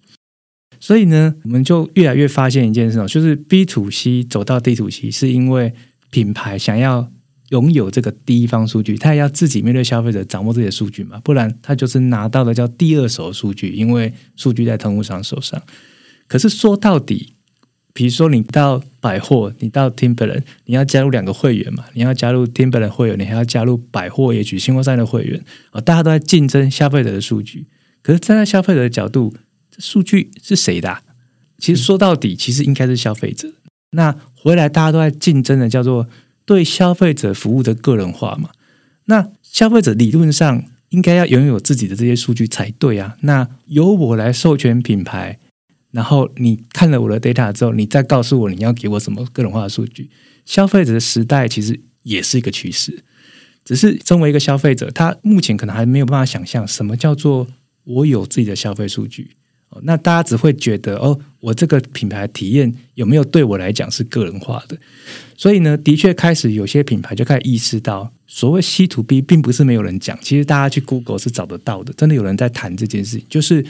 [0.79, 5.73] 所以呢，我们就越来越发现一件事，就是 B to C 走到 D to C，是因为
[6.09, 7.11] 品牌想要
[7.49, 15.61] 拥有这个第一方数据，他也要自己面对消费者，掌握这些数据嘛，不然他就是拿到的叫第二手数据，因为数据在通路商手上。
[16.29, 17.33] 可是说到底。
[17.97, 21.83] 比如说，你到百货，你到 Timberland，你要加入两个会员嘛？
[21.93, 25.81] 你要加入 Timberland 会员，你还要加入百货也举新光山的会员啊！
[25.81, 27.65] 大家都在竞争消费者的数据，
[28.03, 29.33] 可是站在消费者的角度，
[29.71, 30.99] 这数据是谁的？
[31.57, 33.51] 其实说到底，其实应该是消费者。
[33.93, 36.07] 那回来大家都在竞争的，叫做
[36.45, 38.51] 对消费者服务的个人化嘛？
[39.05, 43.17] 那消费者理论上应该要拥有自己的这些数据才对啊！
[43.21, 45.39] 那由我来授权品牌。
[45.97, 50.11] 然后你看了我的 data 之后，你再告诉我你要给我什么个人化的数据。
[50.45, 53.03] 消费者的时代其实也是一个趋势，
[53.65, 57.47] 只是身为一个消费者，他目前可能还没有办法想象什么叫做
[57.83, 59.37] 我有自己的消费数据。
[59.81, 64.77] 那大家只会觉得哦，我这个品牌体验有没有对我来讲是个人化的？
[65.35, 73.65] 所以呢，的确开始有些品牌就开始意识到，所谓 C to B 并不是没有人讲，其实大家去 Google 是找得到的，真的有人在谈这件事情，就是。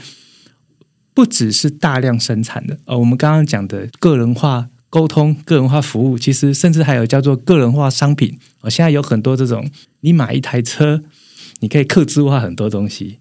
[1.18, 8.38] 不只是大量生产的，呃，我们刚刚讲的个人化沟通、个人化服务，其实甚至还有叫做个人化商品。
[8.60, 9.68] 我现在有很多这种，
[10.02, 11.02] 你买一台车，
[11.58, 13.18] 你可以刻字化很多东西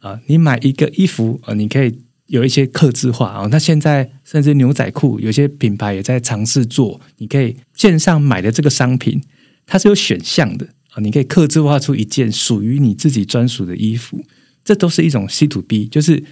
[0.00, 0.18] 啊。
[0.26, 3.46] 你买一个衣服，呃，你可以有一些刻字化啊。
[3.48, 9.22] 那现在甚至牛仔裤，有些品牌也在尝试做，你可以线上买的这个商品，
[9.64, 11.00] 它是有选项的啊。
[11.00, 14.20] 你可以刻字化出一件属于你自己专属的衣服，
[14.64, 16.24] 这都是一种 C to B，就是。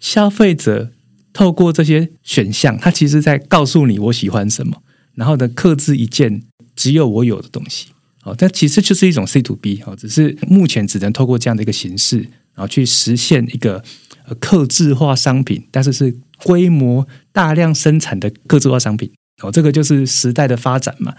[0.00, 0.92] 消费者
[1.32, 4.82] 透过这些选项，他其实在告诉你我喜欢什么，
[5.14, 6.42] 然后呢，克制一件
[6.74, 7.88] 只有我有的东西。
[8.24, 12.18] 哦，但其实就是一种 C to B 哦，只是目前只能透过这样的一个形式，
[12.54, 13.82] 然后去实现一个
[14.26, 19.10] 呃克制化商品，但是是规模大量生产的克制化商品。
[19.42, 21.14] 哦，这个就是时代的发展嘛。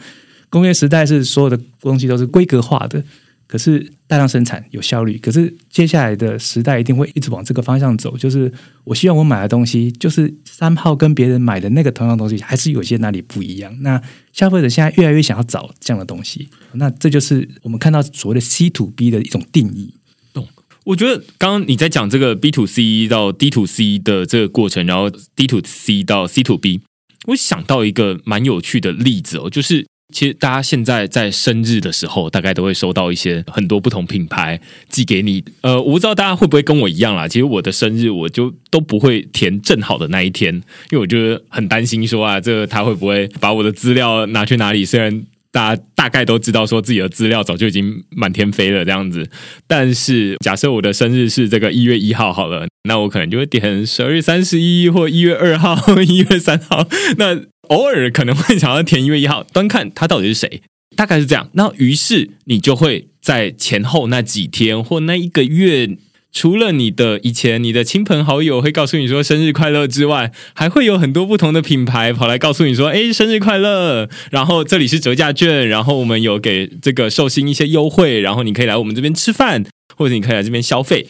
[0.49, 3.03] 工业时代是所有的东西都是规格化的。
[3.49, 5.17] 可是大量生产有效率。
[5.17, 13.75] 可是接下来的时代一定会一直往这个方向走，就是我希望我买的东西，就是三号跟别人买的那个同样东西，还是有些哪里不一样。
[13.81, 13.99] 那
[14.31, 19.95] 消费者现在越来越想要找这样的东西，那这就是我们看到所谓的 C to B 的一种定义。
[20.31, 20.47] 懂？
[20.83, 26.81] 我觉得刚刚你在讲这个 B to C 到 D to C 的这个过程，然后 D to C 到 C to B，
[27.25, 29.87] 我想到一个蛮有趣的例子哦，就是。
[30.11, 35.43] 其实大家现在在生日的时候，大概都会收到一些很多不同品牌寄给你。
[35.61, 37.27] 呃，我不知道大家会不会跟我一样啦。
[37.27, 40.53] 其实我的生日我就都不会填正好的那一天，
[40.91, 44.83] 因为我觉得很担心说啊，这个他会不会把我的资料拿去哪里？
[44.83, 49.29] 虽然大家大概都知道说自己的资料早就已经满天飞了这样子，
[49.67, 56.87] 但是假设我的生日是这个一月一号好了，那我可能就会点十二月三十一或一月二号、一月三号。
[57.17, 60.61] 那偶尔可能会想要填一月一号，端看他到底是谁，
[60.95, 61.49] 大概是这样。
[61.53, 65.97] 那于是你就会在前后那几天或那一个月，
[66.31, 79.63] 除了你的以前你的亲朋好友会告诉你说生日快乐之外，还会有很多不同的品牌跑来告诉你说：“哎，生日快乐！”然后这里是折价券，然后我们有给这个寿星一些优惠，然后你可以来我们这边吃饭，
[79.95, 81.07] 或者你可以来这边消费。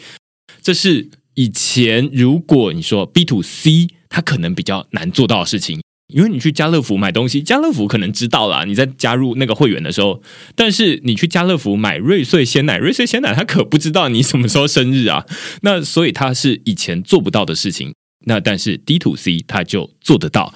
[0.62, 5.80] 这是以前如果你说 B to C，它可能比较难做到的事情。
[6.12, 10.22] 因为你去家乐福买东西，家乐福可能知道啦，你在加入那个会员的时候，
[10.54, 15.26] 但是你去家乐福买瑞穗鲜奶，瑞穗鲜奶他可不知道你什么时候生日啊。
[15.62, 17.94] 那所以他是以前做不到的事情，
[18.26, 20.54] 那但是 D to C 他就做得到，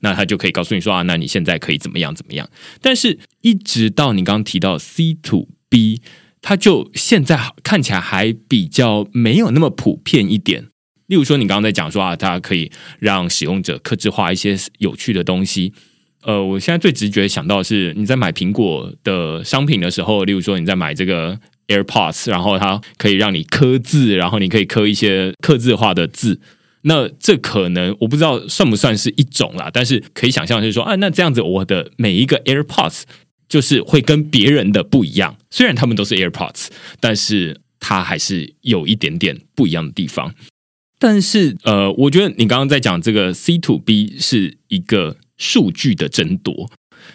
[0.00, 2.48] 那他就可以告诉你说啊，那你现在可以怎么样怎么样。
[2.80, 6.00] 但是一直到你刚刚提到 C to B，
[6.40, 10.68] 它就现在看起来还比较没有那么普遍一点。
[11.06, 15.72] 例如说，你刚刚在讲说啊，它可以让使用者克制化一些有趣的东西。
[16.22, 21.38] 呃，我现在最直觉想到的是，你在买苹果的商品的时候，例如说你在买这个
[21.68, 26.40] AirPods，然后它可以让你刻字，然后你可以刻一些刻字化的字。
[26.82, 33.02] 那这可能我不知道算不算是一种啦，但是可以想象是说，啊，那这样子我的每一个 AirPods
[33.48, 35.36] 就是会跟别人的不一样。
[35.50, 40.34] 虽然他们都是 AirPods，但是它还是有一点点不一样的地方。
[40.98, 46.70] 但是，呃，我觉得你刚刚在讲这个 C to B 是一个数据的争夺，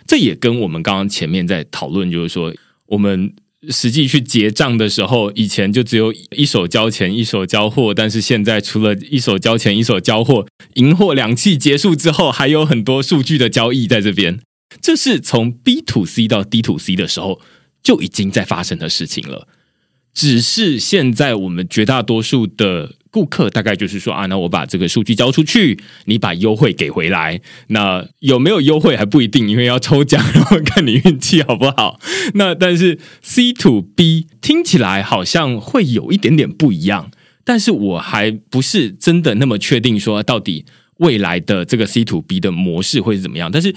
[0.06, 2.54] 这也跟我们刚刚前面在讨论，就是说，
[2.86, 3.34] 我们
[3.70, 14.40] 实际去结账的时候，以前就只有一手交钱一手交货，但是现在除了一手交钱一手交货，银货两讫结束之后，还有很多数据的交易在这边，
[14.80, 17.42] 这是从 B to C 到 D to C 的时候
[17.82, 19.48] 就已经在发生的事情了，
[20.14, 22.98] 只是现在我们绝大多数的。
[23.12, 27.42] 顾客大概就是说啊，那我把这个数据交出去，你把优惠给回来。
[27.68, 32.00] 那有没有优惠还不一定，因为要抽奖，然后看你运气好不好。
[32.36, 37.12] 那但是 C to B 听起来好像会有一点点不一样，
[37.44, 40.66] 但是我还不是真的那么确定说到底
[40.98, 43.52] 未来的这个 C to B 的模式会是怎么样。
[43.52, 43.76] 但是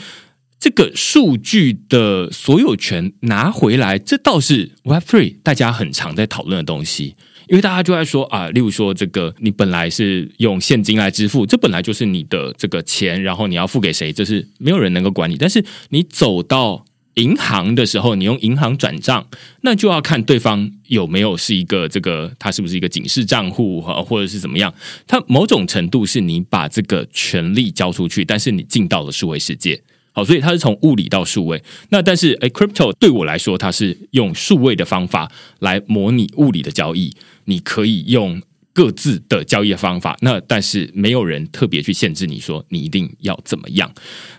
[0.61, 7.16] 这个数据的所有权拿回来，这倒是 Web Three 大家很常在讨论的东西。
[7.48, 15.37] 因为大家就在说啊，例如说这个，你本来是用现金来支付，这本来就是你的这个钱，然后你要付给谁，这是没有人能够管你。
[15.37, 19.26] 但是你走到银行的时候，你用银行转账，
[19.61, 24.72] 那就要看对方有没有是一个这个，他是不是一个警示账户哈，或者是怎么样？
[25.07, 29.80] 它某种程度是你把这个权利交出去，但是你进到了数位世界。
[30.16, 31.61] 好，所以它是从物理到数位。
[31.90, 37.12] 那但是，哎，crypto 对我来说，它是用数位的方法来模拟物理的交易。
[37.46, 38.40] 你可以用
[38.72, 43.92] 各自的交易方法，那但是没有人特别去限制你说你一定要怎么样。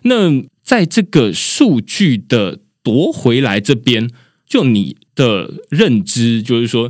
[0.04, 4.10] 那在这个数据的夺回来这边，
[4.48, 6.90] 就你的认知，就是说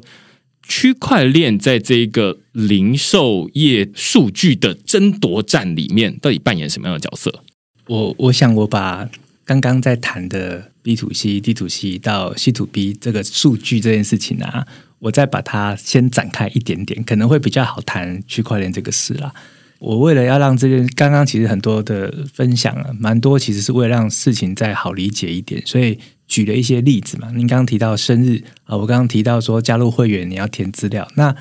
[0.67, 7.43] 区块链在这个零售业数据的争夺战里面，到底扮演什么样的角色？
[7.87, 9.07] 我我想我把
[9.45, 14.65] 刚刚在谈的 B to C、D to C 到 C to B 这个数据这件事情啊，
[14.97, 19.31] 我再把它先展开一点点，可能会比较好谈区块链这个事啦。
[19.77, 27.29] 我为了要让这件刚刚其实很多的分享啊，蛮多其实是为了让事情再好理解一点，所以举了一些例子嘛。
[27.35, 31.35] 您刚刚提到生日啊，我刚刚提到说加入会员你要填资料，那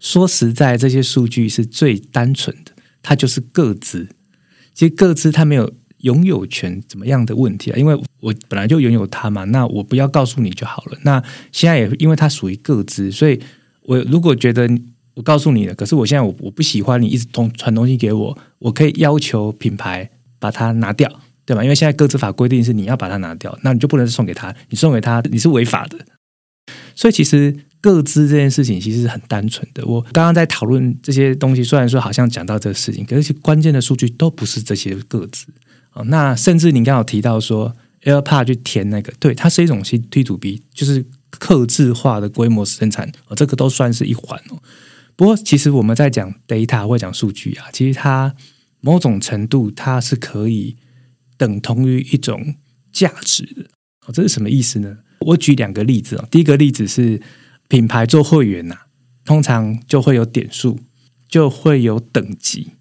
[0.00, 4.08] 说实在，这些数据是最单纯的，它就是各自，
[4.74, 5.72] 其实各自它没有。
[6.04, 7.76] 拥有权怎么样的问题啊？
[7.76, 10.98] 因为我本来就拥有它嘛，那我不要告诉你就好了。
[11.02, 13.40] 那现在也因为它属于各自，所以
[13.82, 14.68] 我如果觉得
[15.14, 21.10] 我告诉你了，可是我现在我我不喜欢你一直通传东西给我，我可以要求品牌把它拿掉，
[21.46, 21.62] 对吧？
[21.62, 25.98] 因为现在各自法规定是你要把它拿掉，那你就不能送给他，你送给他你是违法的。
[26.94, 29.84] 所以其实各自这件事情其实是很单纯的。
[29.84, 35.46] 我刚刚在讨论这些东西，虽然说好像讲到这个事情，可是关键的数据都不是这些各自
[35.94, 36.04] 哦。
[36.04, 44.62] 那甚至你刚好提到说 AirPod 去填那个，对，它是一种 C T to B，就是刻字化的规模生产哦，这个都算是一环哦。
[45.16, 48.34] 不过其实我们在讲 data 或讲数据啊，其实它
[48.80, 50.76] 某种程度它是可以
[51.36, 52.54] 等同于一种
[52.92, 53.62] 价值的
[54.06, 54.12] 哦。
[54.12, 54.98] 这是什么意思呢？
[55.20, 56.28] 我举两个例子哦。
[56.30, 57.22] 第一个例子是
[57.68, 58.76] 品牌做会员呐，
[59.24, 60.78] 通常就会有点数，
[61.28, 62.72] 就会有等级。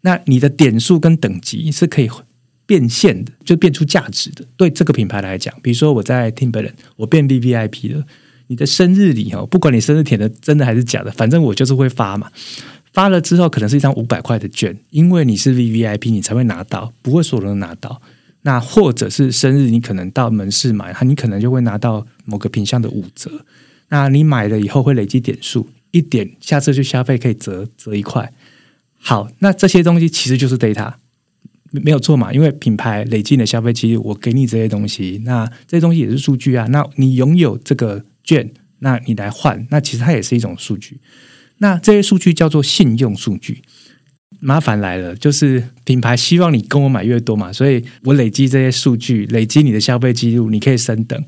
[0.00, 2.08] 那你的点数跟等级是可以
[2.68, 4.44] 变现的，就变出价值的。
[4.58, 8.04] 对这个品牌来讲，比如说我在 Timberland，我变 V V I P 了，
[8.48, 12.30] 你的生日礼哦，不管你生日填的真的还是假的，反正我就是会发嘛。
[12.92, 18.02] 发了之后，可能是一张五百块的券，因为你是 V V I P，你才会拿到，不会所有人拿到。
[18.42, 23.44] 那或者是生日，你可能到门市买，你可能就会拿到某个品相的五折。
[23.88, 28.30] 那你买了以后会累积点数，一点下次去消费可以折折一块。
[28.98, 30.92] 好，那这些东西其实就是 data，
[31.70, 32.32] 没有错嘛？
[32.32, 36.66] 因为品牌累积的消费记录，我给你这些东西，那这些东西也是数据啊。
[36.70, 41.00] 那你拥有这个券，那你来换，那其实它也是一种数据。
[41.58, 43.62] 那这些数据叫做信用数据。
[44.40, 51.24] 麻烦来了，就是品牌希望你跟我买越多嘛，所以我累积这些数据，累积你的消费记录，你可以升等。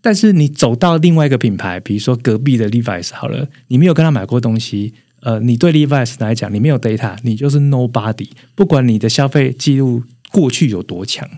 [0.00, 4.92] 但是你走到另外一个品牌，比如说隔壁的 Levi's 好了，你没有跟他买过东西，
[5.22, 8.28] 呃，你对 Levi's 来讲，你没有 data，你就是 nobody。
[8.54, 11.28] 不管你的消费记录过去有多强，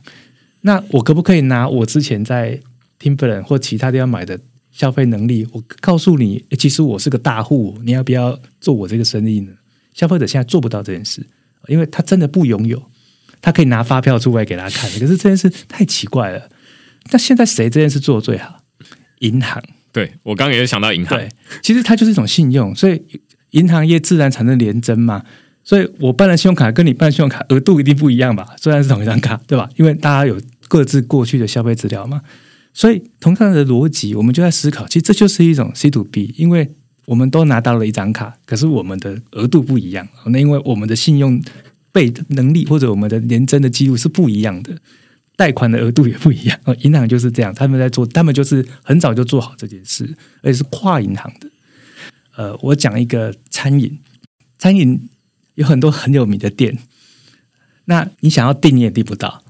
[0.62, 2.58] 那我可不可以拿我之前在
[2.98, 4.40] Timberland 或其他地方买的
[4.72, 9.52] 消费能力，我告诉你，其实我是个大户，你要不要做我这个生意呢？
[9.92, 11.24] 消费者现在做不到这件事，
[11.68, 12.82] 因为他真的不拥有，
[13.42, 16.48] 他可以拿发票出来给他看，可是这件事太奇怪了。
[17.12, 18.60] 那现在谁这件事做的最好？
[19.18, 19.62] 银行。
[19.92, 21.16] 对我刚刚也是想到银行。
[21.16, 21.28] 对，
[21.62, 23.00] 其实它就是一种信用，所以
[23.54, 25.24] 银行业自然产生连增嘛。
[25.64, 28.46] 所以我办了信用卡，跟你办信用卡额度一定不一样吧？
[28.60, 29.68] 虽然是同一张卡，对吧？
[29.76, 32.20] 因为大家有各自过去的消费资料嘛。
[32.72, 36.70] 所以同样的逻辑，我们就在思考，其实这就是一种 C to B，因为。
[37.06, 40.08] 我们都拿到了一张卡，可是我们的额度不一样。
[40.24, 41.38] 那因为我们的信用
[41.92, 44.72] 备能力或者我们的年增的记录是不一样的，
[45.36, 46.58] 贷款的额度也不一样。
[46.80, 50.08] 银行就是这样，他们在做，他们就是很早就做好这件事，
[50.40, 51.46] 而且是跨银行的。
[52.36, 53.98] 呃，我讲一个餐饮，
[54.58, 55.08] 餐饮
[55.54, 56.78] 有很多很有名的店，
[57.86, 59.42] 那你想要订你也订不到。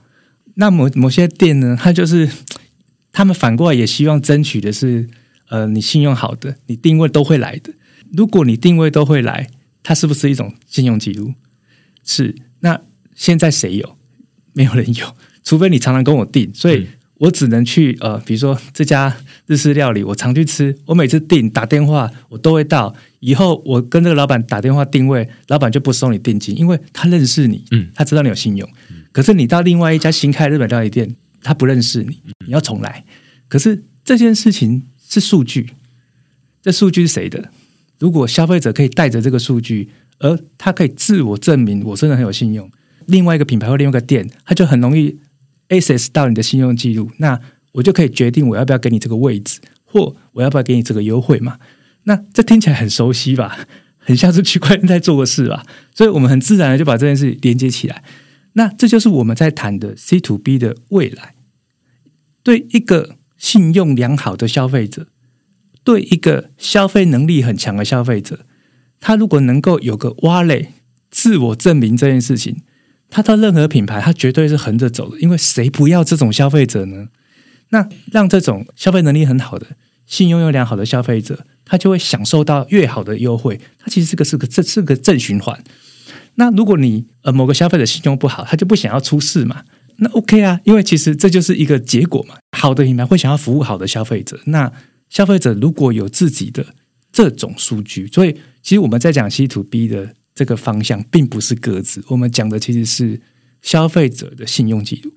[0.55, 2.29] 那某某些店呢，它就是
[3.13, 5.09] 他们反过来也希望争取的是。
[5.51, 7.71] 呃，你信用好的，你定位都会来的。
[8.17, 9.51] 如果你定位都会来，
[9.83, 11.35] 它是不是一种信用记录？
[12.03, 12.35] 是。
[12.61, 12.81] 那
[13.15, 13.99] 现在谁有？
[14.55, 15.15] 没有人有，
[15.45, 16.89] 除非你常常跟我订，所以
[17.19, 22.95] 我只能去呃，比如说这家日式料理，我常去吃，我每次订打电话我都会到。
[23.21, 28.69] 以后我跟这个老板打电话定位，老板就不收你定金，因为他认识你，嗯，他知道你有信用。
[29.13, 33.05] 可是你到另外一家新开日本料理店，他不认识你，你要重来。
[33.49, 34.83] 可是这件事情。
[35.07, 35.71] 是数据，
[36.61, 37.51] 这数据是谁的？
[38.01, 39.89] 如果消费者可以带着这个数据，
[40.19, 42.69] 而他可以自我证明我真的很有信用，
[43.07, 45.17] 另外一个品牌或另外一个店，他就很容易
[45.81, 47.41] access 到你的信用记录，那
[47.73, 51.59] 我就可以决定我要不要给你这个位置，或我要不要给你这个优惠嘛？
[52.05, 53.67] 那这听起来很熟悉吧？
[53.99, 55.65] 很像是区块链在做的事吧？
[55.95, 58.05] 所以我们很自然的就把这件事连接起来。
[58.53, 61.35] 那这就是我们在谈的 C to B 的未来，
[62.43, 63.17] 对一个。
[63.37, 65.09] 信用良好的消费者，
[65.83, 68.47] 对一个消费能力很强的消费者，
[69.01, 70.71] 他如果能够有个挖类
[71.11, 72.63] 自我证明这件事情，
[73.11, 75.21] 他到任何品牌，他绝对是横着走的。
[75.21, 77.09] 因为谁不要这种消费者呢？
[77.71, 79.67] 那让这种消费能力很好的、
[80.07, 83.61] 信用又良好的消费者，他就会享受到越好的优惠。
[83.79, 85.63] 它其实是个是个这是个正循环。
[86.37, 89.63] 那如果你呃某个消费者信用不好，他就不想要出事嘛？
[89.97, 92.35] 那 OK 啊，因为其实这就是一个结果嘛。
[92.57, 94.73] 好的品牌会想要服务好的消费者，那
[95.09, 96.67] 消费者如果有自己的
[97.13, 98.33] 这种数据，所以
[98.63, 103.21] 其实我们在讲 C to B 的这个方向，并不是各自，我们讲的其实是
[103.63, 105.13] 消费者的信用记录。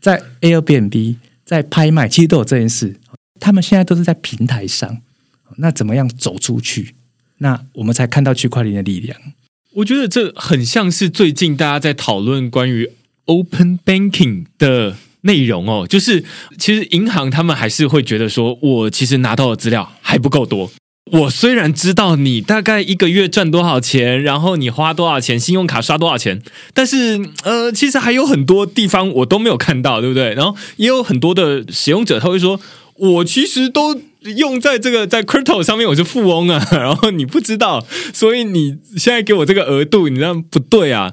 [0.00, 2.96] 在 Airbnb 在拍卖，其实都有这件事。
[3.38, 5.02] 他们现在都是在平台上，
[5.56, 6.94] 那怎么样走出去？
[7.38, 9.18] 那我们才看到区块链的力量。
[9.74, 12.90] 我觉得这很像是最近大家在讨论关于
[13.26, 14.96] Open Banking 的。
[15.22, 16.24] 内容哦，就是
[16.56, 20.72] 其实银行他们还是会觉得说，我其实拿到的资料还不够多。
[21.12, 26.40] 我虽然知道你大概一个月赚多少钱，然后你花多少钱，信用卡刷多少钱，
[26.72, 30.34] 但是呃，其实还有很多地方我都没有看到，对不对？
[30.34, 32.60] 然后也有很多的使用者他会说，
[32.94, 34.00] 我其实都
[34.36, 37.84] 用在这个在 crypto 上面，我是富翁啊， 然后你不知道，
[38.14, 41.12] 所以你现在给我这个额度，你这样不对啊。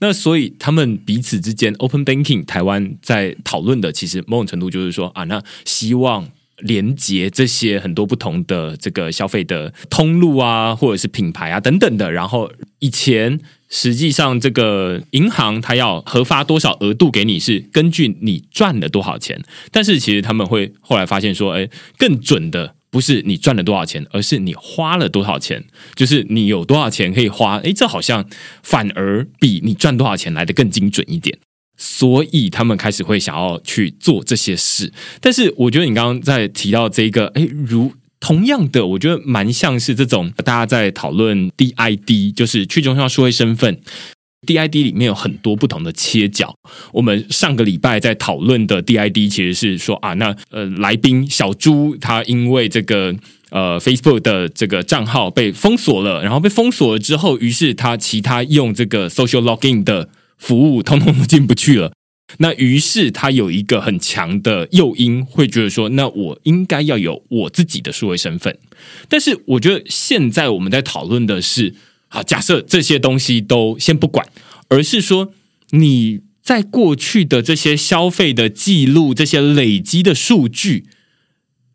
[0.00, 6.28] 那所以他们彼此之间 open banking，台湾在讨论的，其实某种程度就是说啊，那希望
[6.60, 12.10] 连接这些很多不同的这个消费的通路啊，或者是品牌啊等等的。
[12.10, 13.38] 然后以前
[13.68, 19.42] 实际上这个银行它要核发多少额度给你，是根据你赚了多少钱。
[19.70, 22.74] 但是其实他们会后来发现说，哎，更准的。
[22.92, 25.64] 不是你赚了多少钱，而是你花了多少钱。
[25.94, 28.28] 就是你有多少钱可以花，诶，这好像
[28.64, 31.38] 反而比你赚多少钱来的更精准一点。
[31.82, 34.92] 所以他们开始会想要去做这些事。
[35.18, 43.80] 但是我觉得你刚刚在提到这个，诶，如同样的，我觉得蛮像是这种大家在讨论 DID，就是去中心化数位身份。
[44.46, 46.54] DID 里面有很多不同的切角。
[46.92, 53.14] 我们上个礼拜在讨论的 DID 其实是说啊，那呃，来宾小朱他因为这个
[53.50, 60.08] 呃 Facebook 的这个账号被封锁了，然后被封锁了之后，于是他其他用这个 Social Login 的
[60.40, 61.92] 服务通通都进不去了。
[62.38, 68.58] 那于是他有一个很强的诱因，会觉得说，那我应该要有我自己的数位身份。
[69.08, 71.76] 但是我觉得现在我们在讨论的是。
[72.12, 74.26] 好，假设这些东西都先不管，
[74.68, 75.32] 而是说
[75.70, 80.86] 你在过去的这些消费的记录、这些累积的数据，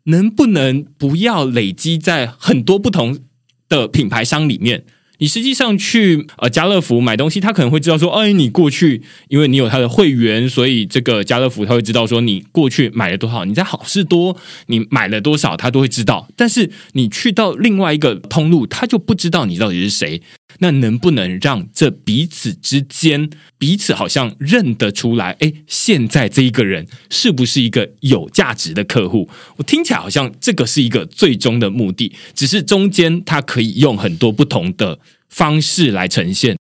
[0.04, 3.18] 能不能不要累积在很多不同
[3.66, 4.84] 的品牌商里面？
[5.18, 13.44] 你实际上去呃家乐福买东西，他可能会知道说，哎，你过去因为你有他的会员，所以这个家乐福他会知道说你过去买了多少。
[13.44, 14.36] 你在好事多
[14.66, 16.28] 你买了多少，他都会知道。
[16.36, 20.20] 但是你去到另外一个通路，他就不知道你到底是谁。
[20.58, 23.28] 那能不能让这彼此之间
[23.58, 25.36] 彼此好像认得出来？
[25.40, 29.28] 哎，现在这一个人是不是一个有价值的客户？
[29.56, 36.56] 我听起来好像这个是一个最终的目的，只是中间他可以用很多不同的方式来呈现。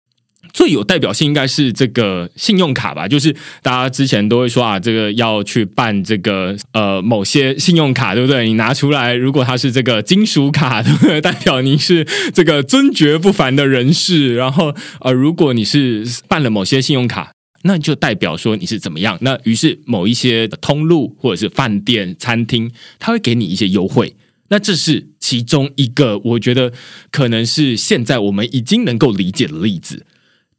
[0.52, 8.46] 最有代表性应该是这个信用卡吧，就是大家之前都会说啊，这个要去办这个呃某些信用卡，对不对？
[8.46, 11.20] 你拿出来，如果它是这个金属卡，对不对？
[11.20, 14.34] 代表你是这个尊爵不凡的人士。
[14.34, 17.32] 然后呃，如果你是办了某些信用卡，
[17.62, 19.16] 那就代表说你是怎么样？
[19.22, 24.14] 那于是某一些通路或者是饭店、餐厅，他会给你一些优惠。
[24.48, 26.72] 那这是其中一个，我觉得
[27.10, 30.04] 可能是现在我们已经能够理解的例子。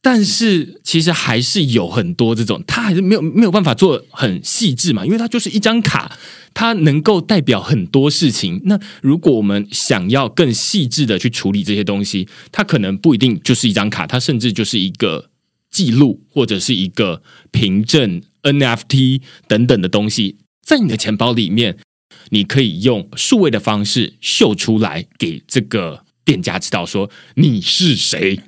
[0.05, 6.19] 但是其实还是有很多这种，它还是没有没有办法做很细致嘛，因为它就是一张卡，
[6.53, 8.61] 它能够代表很多事情。
[8.65, 15.29] 那如果我们想要更细致的去处理这些东西，它可能不一定就是一张卡，它甚至就是一个
[15.71, 20.35] 记录或者是一个凭证、NFT 等等的东西，
[20.65, 21.77] 在你的钱包里面，
[22.31, 28.41] 你可以用数位的方式秀出来，给这个店家知道说你是谁。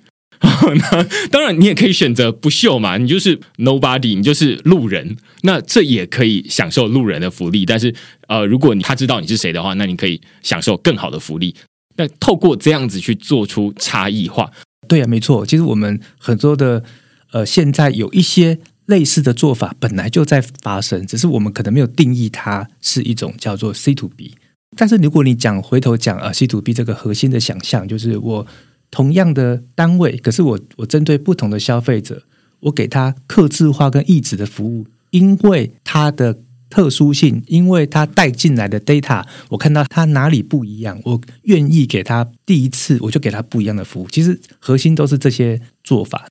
[0.91, 5.17] 那当然，你也可以选择不秀嘛，你就是 nobody，你就是路人。
[5.41, 7.65] 那这也可以享受路人的福利。
[7.65, 7.93] 但是，
[8.27, 11.55] 呃，如果你他知道你是谁的话，那你可以享受更好的福利。
[11.97, 14.51] 那透过这样子去做出差异化，
[14.87, 15.45] 对啊，没错。
[15.45, 16.83] 其实我们很多的
[17.31, 24.35] 呃，现在有一些类似的做法本来就在发生，只是我们可能没有定义它是一种叫做 C to B。
[24.77, 28.45] 但是如果你讲回头讲啊，C to B 这个核心的想象，就是我。
[28.91, 32.23] 同样的单位，可是我我针对不同的消费者，
[32.61, 44.07] 我给他客制化跟抑制的服务，因为它的特殊性，因为他带进来的 data，我看到他哪里不一样，我愿意给他第一次我就给他不一样的服务。
[44.09, 46.27] 其实核心都是这些做法。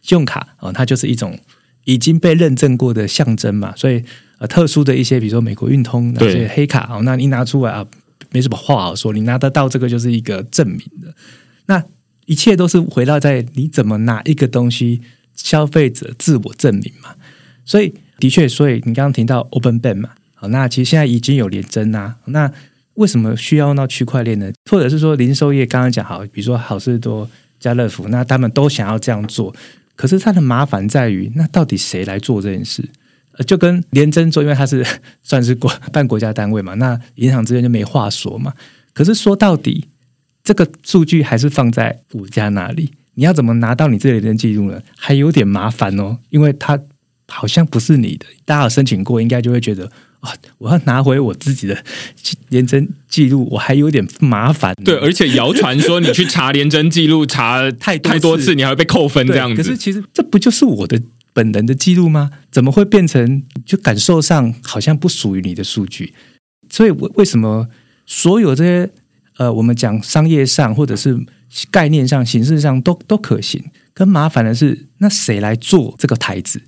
[0.00, 1.38] 信用卡啊，它就是一种
[1.84, 4.02] 已经被认证过的象征嘛，所以
[4.38, 7.86] 呃，特殊的一些，比如说美国运通那些黑卡啊，那你拿出来啊，
[8.30, 11.14] 没什么话好说，你拿得到这个就是一个证明的。
[11.66, 11.82] 那
[12.26, 15.00] 一切都是回到在你怎么拿一个东西，
[15.34, 17.14] 消费者自我证明嘛。
[17.64, 22.16] 所以的确，所以你刚刚提到 Open Bank 嘛，好，那其实现在已经有联征啊。
[22.26, 22.50] 那
[22.94, 24.52] 为什么需要用到区块链呢？
[24.70, 29.54] 或者是说零售业刚刚讲好，比如说好事多、家乐福，那他们都想要这样做，
[29.96, 32.88] 可是它的麻烦在于，那到底谁来做这件事？
[33.46, 34.86] 就跟联征做，因为它是
[35.22, 38.54] 算是国办国家单位嘛，那银行之间就没话说嘛。
[38.92, 39.88] 可是说到底。
[40.44, 44.82] 这个数据还是放在我家那里，你要怎么拿到你这里的记录呢？
[44.96, 46.78] 还有点麻烦哦，因为它
[47.28, 48.26] 好像不是你的。
[48.44, 49.86] 大家有申请过，应该就会觉得
[50.20, 51.84] 啊，我要拿回我自己的
[52.48, 54.74] 连征记录，我还有点麻烦。
[54.84, 59.62] 对，而且谣传说你去查连征记录查太太多次，你还会被扣分这样子。
[59.62, 61.00] 可是其实这不就是我的
[61.32, 62.30] 本人的记录吗？
[62.50, 66.12] 怎么会变成就感受上好像不属于你的数据？
[66.68, 67.68] 所以为为什么？
[68.04, 68.90] 所有这些
[69.38, 71.18] 呃，我们讲商业上或者是
[71.70, 73.62] 概念上、形式上都都可行。
[73.94, 76.60] 更麻烦的是，那谁来做这个台子？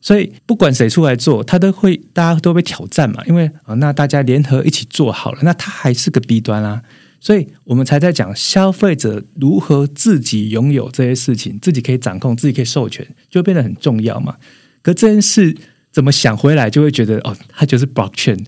[0.00, 3.22] 所以不管谁出来做，他都会大家都被挑战嘛。
[3.26, 6.82] 因为啊，那大家联合一起做好了，那他还是个弊端啊。
[7.20, 14.36] 所以我们才在讲消费者如何自己拥有这些事情，自己可以掌控，自己可以授权，就变得很重要嘛。
[14.82, 15.56] 可这件事
[15.90, 18.44] 怎么想回来，就会觉得哦，它就是 blockchain。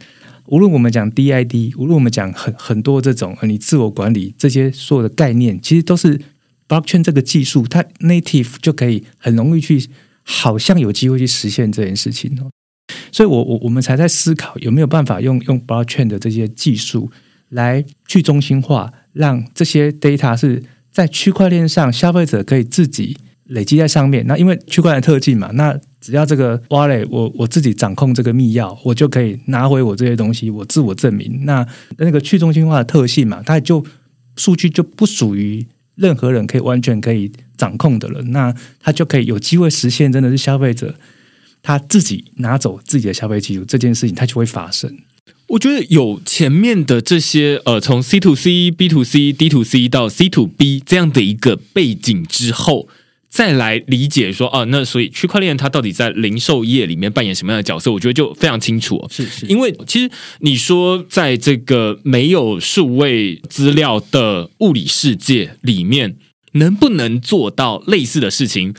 [0.49, 6.20] 无论我们讲 DID，无论我们讲很很多这种你自我管理这些所有的概念，其实都是
[6.68, 9.84] blockchain 这个技术，它 native 就可以很容易去，
[10.22, 12.51] 好像有机会去实现这件事情哦。
[13.11, 17.11] 所以我我我们才在思考有没有办法用用 blockchain 的这些技术
[17.49, 24.26] 来去中心化，让这些 data 是在区块链上，消费者可以自己累积在上面。
[24.26, 31.40] 那因为区块链特技嘛，那只要这个 wallet 我我自己掌控这个密钥，我就可以拿回我这些东西，我自我证明。
[31.44, 31.66] 那
[31.98, 33.84] 那个去中心化的特性嘛，它就
[34.36, 38.22] 数据就不属于任何人可以完全可以掌控的了。
[38.22, 40.94] 那它就可以有机会实现，真的是消费者
[41.61, 44.96] 他自己拿走自己的消费记录这件事情，它就会发生。
[45.48, 52.86] 我觉得有前面的这些呃，从 C to C、B to C、D to C 到 C to B 这样的一个背景之后。
[53.37, 57.93] 再来理解说啊，那所以区块链它到底在零售业里面扮演什么样的角色？
[57.93, 59.07] 我觉得就非常清楚。
[59.11, 66.16] 是是，因为其实你说在这个没有数位资料的物理世界里面，
[66.53, 68.74] 能不能做到类似的事情？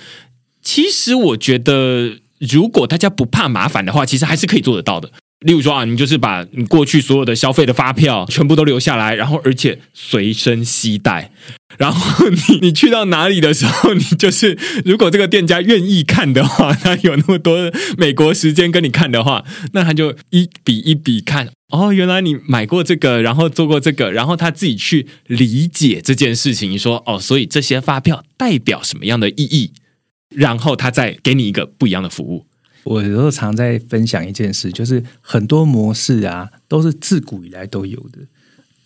[0.63, 5.11] 其实我觉得，如果大家不怕麻烦的话，其实还是可以做得到的。
[5.41, 11.31] 例如说啊，你就是把你过去所有的消费的发票全部都留下来，然后而且随身携带，
[11.77, 29.71] 然后你你去到哪里的时候，你就是如果这个店家愿意看的话，他有那么多美国时间跟你看的话，那他就一笔一笔看哦，原来你买过这个，然后做过这个，然后他自己去理解这件事情，说哦，所以这些发票代表什么样的意义，
[30.29, 32.45] 然后他再给你一个不一样的服务。
[32.85, 38.19] 我有时候常在分享一件事，就是很多模式啊，都是自古以来都有的。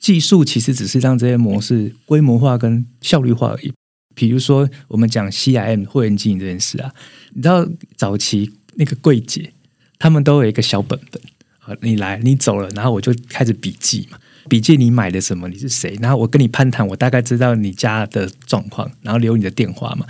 [0.02, 3.72] 技术其实只是让这些模式规模化跟效率化而已。
[4.14, 6.92] 比如说，我们讲 CIM 会员经营这件事啊，
[7.34, 9.54] 你知道早期那个柜姐，
[9.98, 11.22] 他们都有一个小本本，
[11.60, 14.18] 好，你来，你走了，然后我就开始笔记嘛，
[14.50, 20.06] 笔记你买的什么，你是谁，然后我跟你攀谈，我大概知道你家的状况，然后留你的电话嘛。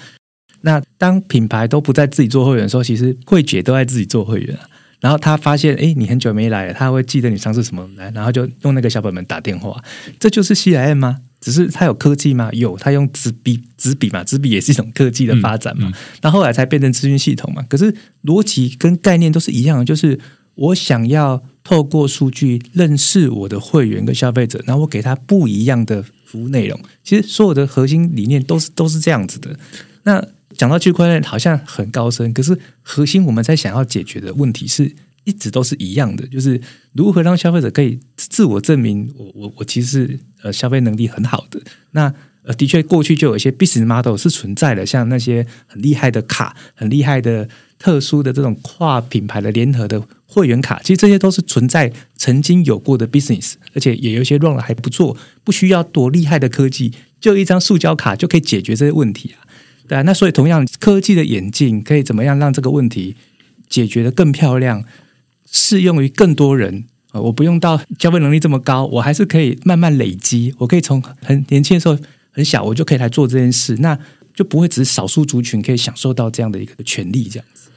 [0.61, 4.57] 那当品牌都不在自己做会员的时候，其实柜姐都在自己做会员
[5.01, 9.83] 然后他发现，哎，你很久没来了，他会记得你上次什么来，然后就用那个小本本打电话。
[10.19, 11.17] 这就是 C I M 吗？
[11.41, 12.51] 只是他有科技吗？
[12.53, 15.91] 有，他用纸笔，纸笔嘛，纸笔也是一种科技的发展嘛。
[16.21, 17.65] 那后来才变成资讯系统嘛。
[17.67, 17.91] 可是
[18.23, 20.19] 逻辑跟概念都是一样的，就是
[20.53, 26.79] 我想要透过数据认识我的会员跟消费者，然后我给他不一样的服务内容。
[27.03, 29.57] 其实所有的核心理念都是都是这样子的。
[30.03, 30.23] 那
[30.57, 34.93] 讲到区块链好像很高深，可是核心我们在想要解决的问题是
[35.23, 36.59] 一直都是一样的，就是
[36.93, 41.61] 如何让消费者可以自我证明，我我我其实呃消费能力很好的。
[41.91, 47.47] 那呃的确过去就有一些 business model 是存在的，像那些很厉害的卡、很厉害的
[47.77, 59.45] 特殊的这种跨品牌的联合的会员卡，其实这些都是存在曾经有过的 business，而且也有一些 run 的还不错，不需要多厉害的科技，就一张塑胶卡就可以解决这些问题啊。
[59.91, 63.13] 对啊，那所以同样科技的演进可以怎么样让这个问题
[63.67, 64.85] 解决的更漂亮，
[65.51, 67.19] 适用于更多人啊？
[67.19, 70.55] 我不用到消费能力这么高，我还是可以慢慢累积。
[70.59, 71.99] 我可以从很年轻的时候
[72.31, 73.99] 很小，我就可以来做这件事，那
[74.33, 77.25] 就不会只是少数族群可以享受到这样的一个权利。
[77.25, 77.69] 这样子，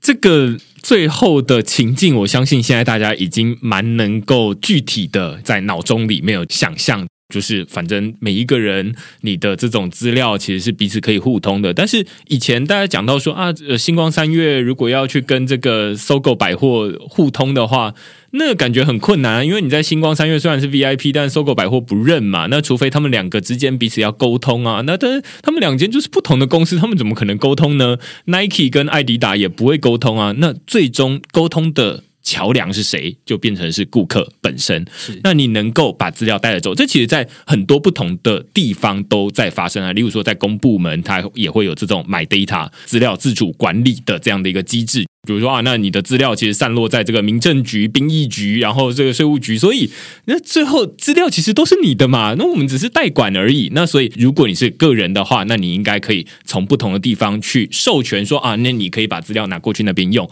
[0.00, 7.06] 这个最后的情境，我相信现在大家已经蛮能够具体的在脑中里面有想象。
[7.30, 11.72] 就是，反正每一个人，你的这种资料其实是彼此可以互通的。
[11.72, 17.94] 但是以前大家讲到说啊，呃，星光三月如果要去跟这个搜狗百货互通的话，
[18.32, 22.46] 那感觉很困难，因为你在星光三月虽然是 VIP，但搜狗百货不认嘛。
[22.50, 30.34] 那除非他们两个之间彼此要沟通啊，那但是他们两间就是不同的公司，他们怎么可能沟通呢？Nike 跟艾迪达也不会沟通啊。
[30.38, 32.04] 那最终沟通的。
[32.22, 34.84] 桥梁是谁，就变成是顾客本身。
[35.22, 39.92] 那你能够把资料带着走，这其实，在很多不同的地方都在发生啊。
[39.92, 45.04] 例如说，在公部门，它也会有这种买 data 资料自主管理的这样的一个机制。
[45.26, 49.90] 比如说啊，那你的资料其实散落在这个民政局、兵役局，然后这个税务局，所以
[50.24, 52.34] 那最后资料其实都是你的嘛。
[52.38, 53.70] 那我们只是代管而已。
[53.74, 60.28] 那所以，如果你是个人的话，那你应该可以从不同的地方去授权说啊，那你可以把资料拿过去那边用。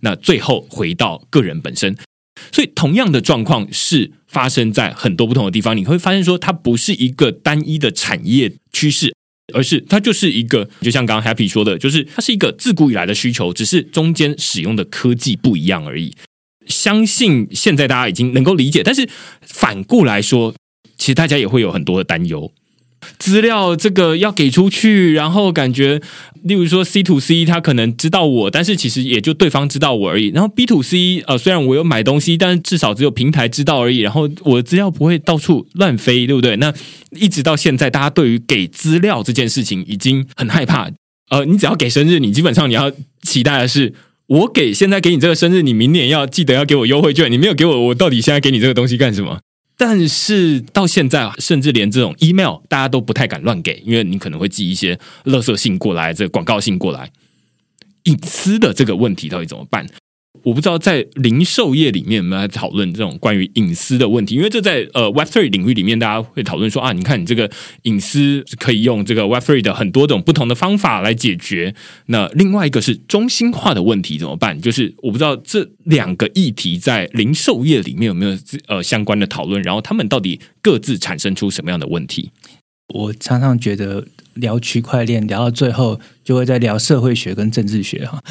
[0.00, 1.96] 那最后回到个人本身，
[2.52, 5.76] 所以同样的状况是发生在很多不同的地方。
[5.76, 9.14] 你会发现说，它不是一个单一的产业趋势，
[9.52, 16.14] 而是它就是一个，就像刚刚 Happy 说的，就是它是一个自古以来的需求，只是中间使用的科技不一样而已。
[16.66, 19.08] 相信现在大家已经能够理解，但是
[19.42, 20.54] 反过来说，
[20.96, 22.52] 其实大家也会有很多的担忧。
[23.18, 26.00] 资料这个要给出去，然后感觉，
[26.42, 30.28] 例如说 C to C，他可能知道我，但是其实也就对方知道我而已。
[30.28, 33.98] 然后 B to C，呃，虽然我有买东西，但是至少只有平台知道而已。
[33.98, 36.56] 然后我的资料不会到处乱飞，对不对？
[36.56, 36.72] 那
[37.12, 40.90] 一直到现在，大家对于给资料这件事情已经很害怕。
[41.30, 42.90] 呃，你只要给生日，你基本上你要
[43.22, 43.94] 期待的是，
[44.26, 47.30] 我给现在给你这个生日，你明年要记得要给我优惠券。
[47.30, 49.38] 你没有给我，我到底现在给你这个东西干什么？
[49.82, 57.10] 但是到现在，甚至连这种 email 大家都不太敢乱给，因为你可能会寄一些垃圾信过来，这个广告信过来，
[58.02, 59.86] 隐私的这个问题到底怎么办？
[60.42, 67.50] 我不知道在零售业里面有没有讨论这种关于隐私的问题，因为这在呃 Web Three 领域里面，大家会讨论说啊，你看你这个
[67.82, 71.74] 隐私可以用这个 Web Three 的很多种不同的方法来解决。
[72.06, 74.60] 那另外一个是中心化的问题怎么办？
[74.60, 78.36] 就是我不知道这两个议题在零售业里面有没有
[78.66, 82.30] 呃相关的讨论，然后他们到底各自产生出什么样的问题？
[82.94, 88.22] 我常常觉得聊区块链聊到最后，就会在聊社会学跟政治学哈。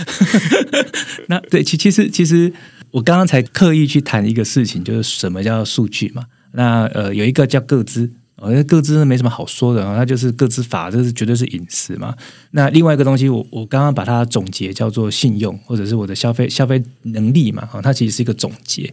[1.27, 2.51] 那对，其其实其实
[2.91, 6.23] 我刚刚才刻意去谈一个事情，就是什么叫数据嘛？
[6.53, 12.15] 那呃，有一个叫各资，哦，那各资没什么好说的啊，那就是各资法，这是绝对是隐私嘛。
[12.51, 18.91] 那另外一个东西，我我刚刚把它总结叫做信用，或者是我的消费消费能力嘛，啊，它其实是一个总结。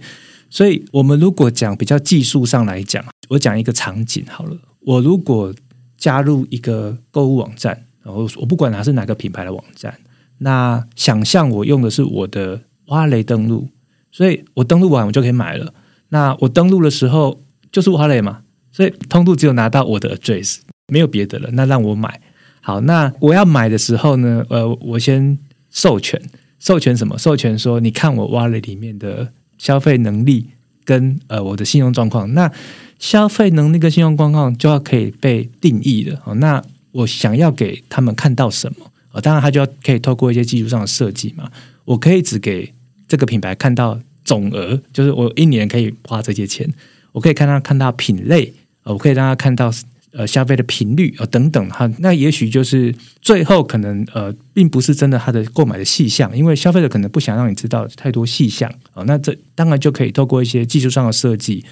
[0.51, 4.57] 所以我们如果讲比较技术上来讲，我讲一个场景好了。
[4.87, 5.53] 我如果
[5.99, 9.93] 加入一个购物网站，然后我不管它是哪个品牌的网站，
[10.39, 13.69] 那想象我用的是我的挖雷登录，
[14.13, 15.75] 所以我登录完我就可以买了。
[16.11, 21.51] 那我登录的时候就是挖雷嘛，所以通路只有拿到我的 address，没有别的了。
[21.55, 22.21] 那让我买，
[22.61, 25.37] 好，那我要买的时候呢，呃，我先
[25.69, 26.23] 授权，
[26.61, 27.19] 授权什么？
[27.19, 30.51] 授权说你看我挖雷里面的消费能力
[30.87, 32.51] 跟呃我的信用状况，那。
[32.99, 36.35] 消费能力跟信用状况就要可以被定义的哦。
[36.37, 39.21] 那我想要给他们看到什么啊？
[39.21, 41.47] 当然，他就要可以透过一些技术上的设计嘛。
[41.85, 42.73] 我可以只给
[43.07, 46.67] 这个品牌看到总额，就是我一年可以花这些钱。
[47.13, 48.51] 我可以看他看到品类，
[48.85, 49.71] 我可以让他看到
[50.17, 51.91] 呃消费的频率啊等等哈。
[51.99, 59.05] 那也许就是最后可能呃，并不是真的他的购买的细项，因为消费者可能不想让你知道太多细项啊。
[59.07, 61.65] 那这当然就可以透过一些技术上的设计，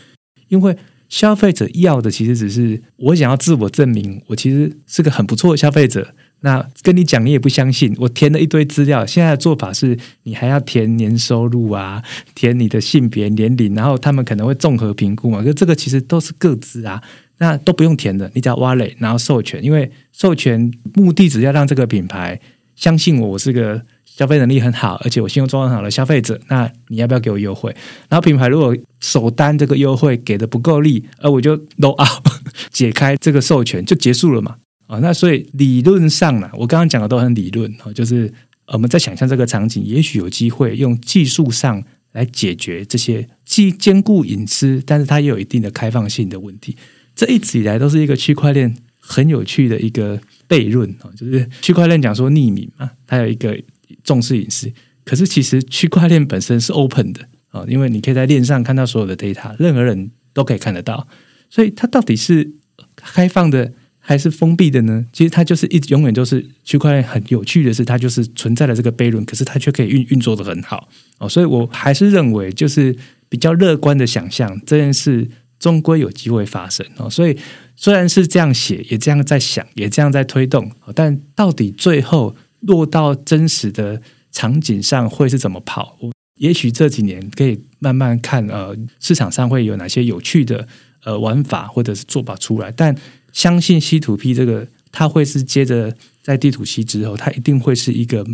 [0.48, 0.76] 因为。
[1.10, 6.12] 消费者要的其实只是我想要自我证明，我其实是个很不错的消费者。
[6.40, 7.94] 那跟你讲，你也不相信。
[8.00, 12.02] 我填了一堆资料，现在的做法是你还要填年收入啊，
[12.34, 15.42] 填你的性别、年龄，然后他们可能会综合评估嘛。
[15.42, 17.00] 可这个其实都是各自啊，
[17.38, 22.40] 那都不用填的，你只要挖累，然后授权，因为授权目的只要让这个品牌
[22.76, 23.82] 相信我，我是个。
[24.04, 27.74] 消费能力很好，而且我信用状况好的消费者，那你要不要给我优惠？
[28.08, 32.24] 然后品牌如果首单这个优惠给的不够力，而我就 no out
[32.70, 34.54] 解开这个授权就结束了嘛？
[34.86, 38.32] 啊，那所以理论上呢，我刚刚讲的都很理论啊，就是
[38.68, 41.82] 我们在想象这个场景，也许有机会用技术上
[42.12, 46.76] 来解决这些既兼顾隐私，但是它也有一定的开放性的问题。
[47.14, 53.58] 这一直以来都是一个区块链很有趣的一个悖论啊，就是区块链讲说匿名嘛，它有一个。
[54.02, 54.70] 重视隐私，
[55.04, 61.06] 可是其实区块链本身是 open 的啊，因为你可以在链上看到所有的 data，任何人都可以看得到。
[61.48, 62.50] 所以它到底是
[62.96, 65.06] 开放的还是封闭的呢？
[65.12, 70.88] 其实它就是一直永远都是区块链很有趣的是，它就是存在了这个悖论，可是它却可以运运作的很好
[71.18, 71.28] 哦。
[71.28, 72.94] 所以我还是认为，就是
[73.28, 75.26] 比较乐观的想象，这件事
[75.64, 77.08] 终归有机会发生哦。
[77.08, 77.36] 所以
[77.74, 82.34] 虽然是这样写，也这样在想，也这样在推动，但到底最后。
[82.66, 84.00] 落到真实的
[84.32, 85.98] 场景上会是怎么跑？
[86.40, 90.66] 也许这几年可以慢慢看，呃，市场上会有哪些有趣的
[91.04, 92.72] 呃玩法或者是做法出来。
[92.72, 92.96] 但
[93.34, 98.24] 相信 C to P 这个，它会是接着在地图 C 之后，它一定会是一个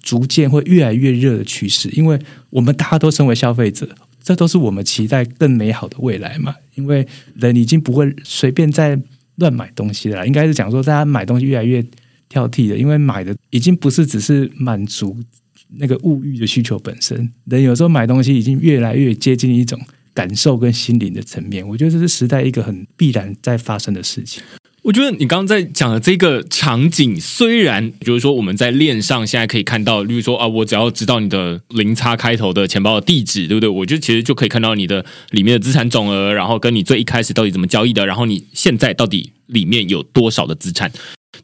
[0.00, 1.88] 逐渐会越来越热的趋势。
[1.90, 2.16] 因为
[2.50, 3.88] 我们大家都身为消费者，
[4.22, 6.54] 这都是我们期待更美好的未来嘛。
[6.74, 9.00] 因为人已经不会随便再
[9.36, 11.84] 乱买东西了，应该是讲说大家买东西越来越。
[12.32, 15.18] 挑剔了，因为买的已经不是只是满足
[15.78, 19.76] 那个物欲的需求本身，人有时候买东西已经越来越接近一种
[20.14, 21.66] 感受跟心灵的层面。
[21.66, 24.40] 我觉得这是时代一个很必然在发生的事情。
[24.82, 33.68] 我觉得你刚刚在讲的这个场景，虽然比如说我们在链上现在可以看到，例如说啊，我只要知道你的零差开头的钱包的地址，对不对？
[33.68, 40.90] 我就其实就可以看到你的里面的资产总额，然后跟你最一开始到底怎么交易的，然后你现在到底里面有多少的资产，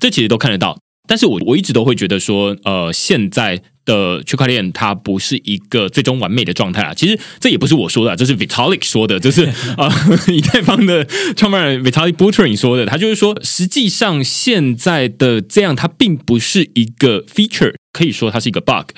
[0.01, 0.79] 这其实都看得到。
[1.07, 3.63] 但是我我一直都会觉得说，呃，现在。
[3.87, 6.93] 的区块链它不是一个最终完美的状态啊！
[6.93, 9.45] 其实这也不是我说的，这是 Vitalik 说的，就是
[9.77, 9.89] 啊
[10.27, 11.05] 以太坊的
[11.37, 12.85] 创办人 Vitalik Buterin 说的。
[12.85, 18.91] 他就是说，实际上现在的这样，它并不是一个 feature，可以说它是一个 bug。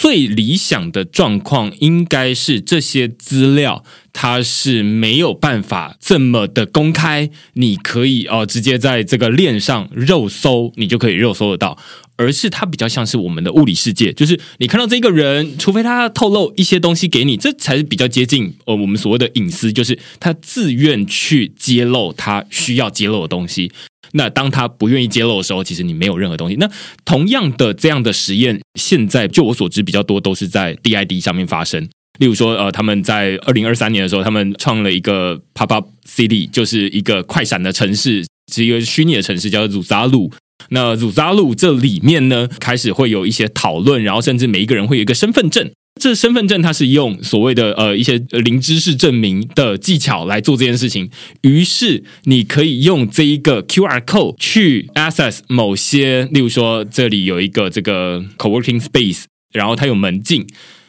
[0.00, 3.84] 最理想的状况应该是这些资料
[4.14, 11.76] 它是没有办法这么的公开，你可以哦直接在这个链上肉搜，你就可以肉搜得到。
[12.16, 23.70] 而是它比较像是我们的物理世界，就是你看到这个人，除非他透露一些东西给你，这才是比较接近呃我们所谓的隐私，就是他自愿去揭露他需要揭露的东西。
[24.12, 26.56] 那当他不愿意揭露的时候，其实你没有任何东西。
[26.56, 26.68] 那
[27.04, 31.88] 同样的这样的实验，现在就我所知比较多都是在 DID 上面发生。
[32.18, 40.30] 例如说，呃，他们在二零二三年的时候，他们创了一个 Pop Up City，就是一个快闪的城市，是一个虚拟的城市，叫做鲁扎路。
[40.68, 45.70] 那鲁扎路这里面呢，开始会有一些讨论，然后甚至每一个人会有一个身份证。
[46.00, 51.10] 这身份证它是用所谓的呃一些零知识证明的技巧来做这件事情。
[51.42, 60.46] 于是你可以用这一个 QR code 去 access 某些，例如说这里有一个这个 co-working space，然后它有门禁，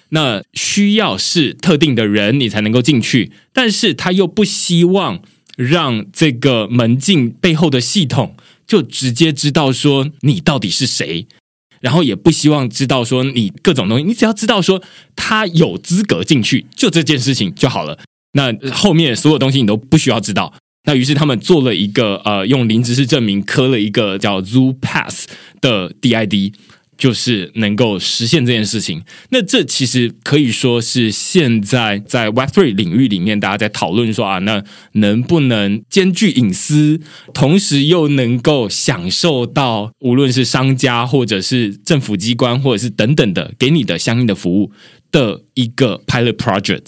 [0.10, 5.22] 那需要是特定的人你才能够进去，但是他又不希望
[5.58, 8.36] 让这个门禁背后的系统。
[8.68, 11.28] 就直接知道说你到底是谁，
[11.82, 14.82] 然后也不希望知道说你各种东西，你只要知道说
[15.16, 18.00] 他有资格进去，就这件事情就好了。
[18.34, 20.54] 那后面所有东西你都不需要知道。
[20.86, 25.28] 那于是他们做了一个呃，用零知识证明刻了一个叫 Zoo Pass
[25.60, 26.54] 的 DID。
[27.02, 37.02] 就是能够实现这件事情，那这其实可以说是现在在 Web Three 领域里面，大家在讨论说啊，那能不能兼具隐私，
[37.34, 44.72] 同时又能够享受到无论是商家或者是政府机关或者是等等的给你的相应的服务
[45.12, 46.84] 的一个 Pilot Project。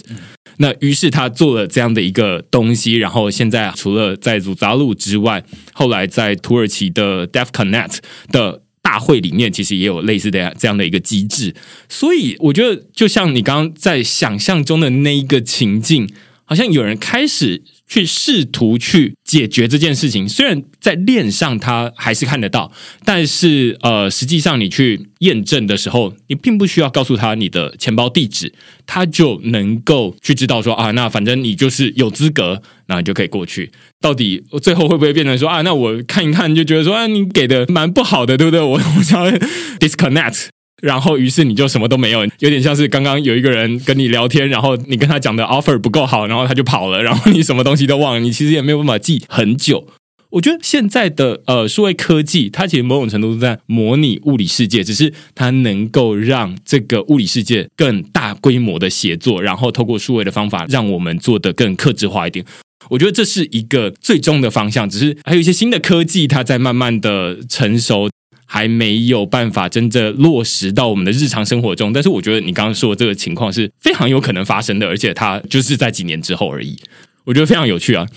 [0.57, 5.43] 那于是他做了这样的一个东西，然后现在除了在祖扎路之外，
[5.73, 7.97] 后来在土耳其的 Deaf Connect
[8.31, 8.61] 的。
[8.93, 11.51] 大会里面其实也有类似的这样的一个机制，
[11.89, 16.07] 所以我觉得就像你刚刚在想象中的那一个情境，
[16.53, 17.63] 好像有人开始。
[17.85, 22.71] 去试图去解决这件事情，虽然在链上它还是看得到，
[23.05, 28.51] 但是呃，实际上你去验证的时候，你并不需要告诉他你的钱包地址，
[28.87, 33.69] 他就能够去知道说啊，那反正你就是有资格，那你就可以过去。
[34.01, 38.59] 到底最后会不会变成说啊，那我看一看就觉得说啊，你给的蛮不好的，对不对？
[38.59, 39.29] 我 我想
[39.77, 40.52] disconnect。
[40.83, 49.87] 然后，于是你就什么都没有，有点像是刚刚有一个人跟你聊天，然后你跟他讲的 offer 不够好，然后他就跑了，然后你什么东西都忘了，你其实也没有办法记很久。
[50.31, 62.45] 我觉得现在的呃数位科技，它其实某种程度是在模拟物理世界，只是它能够让这个物理世界更大规模的协作，然后透过数位的方法，让我们做的更克制化一点。
[62.89, 68.09] 我觉得这是一个最终的方向，只是还有一些新的科技，它在慢慢的成熟。
[68.53, 76.79] 还没有办法真正落实到我们的日常生活中，但是我觉得你刚刚说的这个情况是非常有可能发生的，而且它就是在几年之后而已。
[77.23, 78.07] 我觉得非常有趣啊。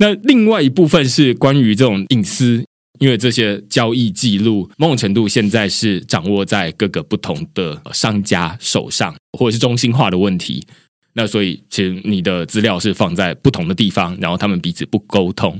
[0.00, 2.64] 那另外一部分是关于这种隐私，
[2.98, 10.66] 因为这些交易记录某种程度现在是掌握在各个不同的商家手上，或者是中心化的问题。
[11.12, 15.56] 那所以其实你的资料是放在不同的地方，然后他们彼此不沟通。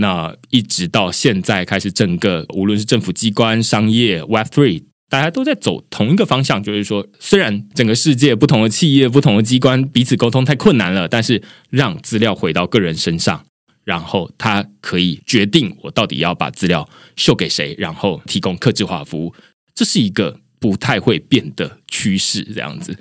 [0.00, 13.44] 那一直到现在开始，整个无论是政府机关、商业、Web Three，大家都在走同一个方向，就是说，虽然整个世界不同的企业、不同的机关彼此沟通太困难了，但是让资料回到个人身上，
[13.82, 19.34] 然后他可以决定我到底要把资料秀给谁，然后提供客制化服务，
[19.74, 22.96] 这是一个不太会变的趋势，这样子。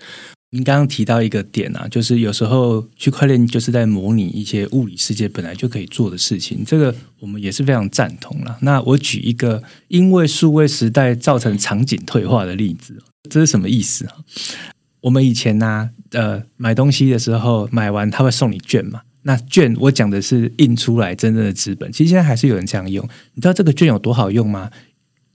[0.57, 8.57] 你刚刚提到一个点啊，就是有时候区块链就是在模拟一些物理世界本来就可以做的事情，这个我们也是非常赞同了。
[8.61, 12.97] 那我举一个因为数位时代造成场景退化的例子，
[13.29, 14.13] 这是什么意思啊？
[15.01, 19.01] 我们以前呢，呃，买东西的时候买完他会送你券嘛？
[19.21, 23.07] 那券我讲的是印出来真正的资本，其实现在还是有人这样用。
[23.35, 24.71] 你知道这个券有多好用吗？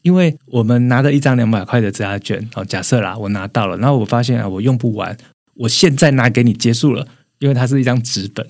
[0.03, 5.16] 因为我们拿着一张两百块的质押券，哦，假设啦，我拿到了，然后我发现啊，我用不完，
[5.55, 7.07] 我现在拿给你结束了，
[7.38, 8.46] 因为它是一张纸本，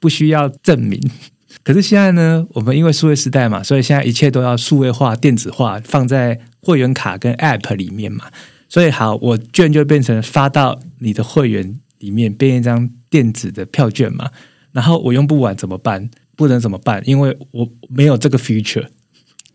[0.00, 1.00] 不需要证明，
[1.62, 8.26] 可是现在呢，我们因为数位时代嘛，所以现在一切都要数位化、电子化，放在会员卡跟 App 里面嘛。
[8.68, 14.30] 所以好，我券就变成发到你的会员里面，变一张电子的票券嘛。
[14.72, 16.10] 然后我用不完怎么办？
[16.36, 17.00] 不能怎么办？
[17.06, 18.86] 因为我没有这个 future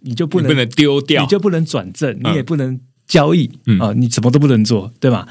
[0.01, 5.27] 你就不能不能丢掉，你就不能转正，你也不能交易啊，你什么都不能做，对吧？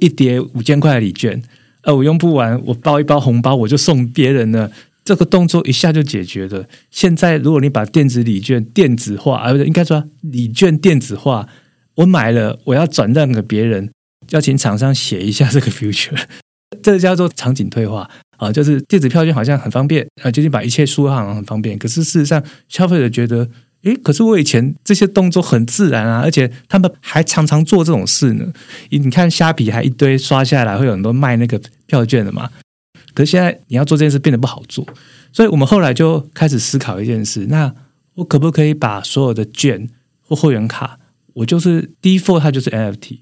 [0.00, 1.42] 一叠五千块的礼券，
[1.82, 4.70] 呃，我用不完，我包一包红包，我就送别人了。
[5.04, 6.64] 这个动作一下就解决了。
[6.90, 11.48] 现在如果你把电子礼券电子化，啊，不应该说礼券电子化，
[11.96, 13.90] 我买了，我要转让给别人，
[14.30, 16.16] 要请厂商写一下这个 future，
[16.82, 23.48] 这个叫做场景退化啊，就是电子票券好像很方便啊，就是把一切输上很方便，可是事实上消费者觉得。
[23.82, 28.52] 诶，可是我以前这些动作很自然啊，而且他们还常常做这种事呢。
[28.90, 32.50] 你看虾皮还一堆刷下来，会有很多卖那个票券的嘛。
[33.14, 34.86] 可是现在你要做这件事变得不好做，
[35.32, 37.74] 所以我们后来就开始思考一件事：那
[38.14, 39.88] 我可不可以把所有的券
[40.20, 40.98] 或会员卡，
[41.34, 43.18] 我就是 default 它就是 NFT，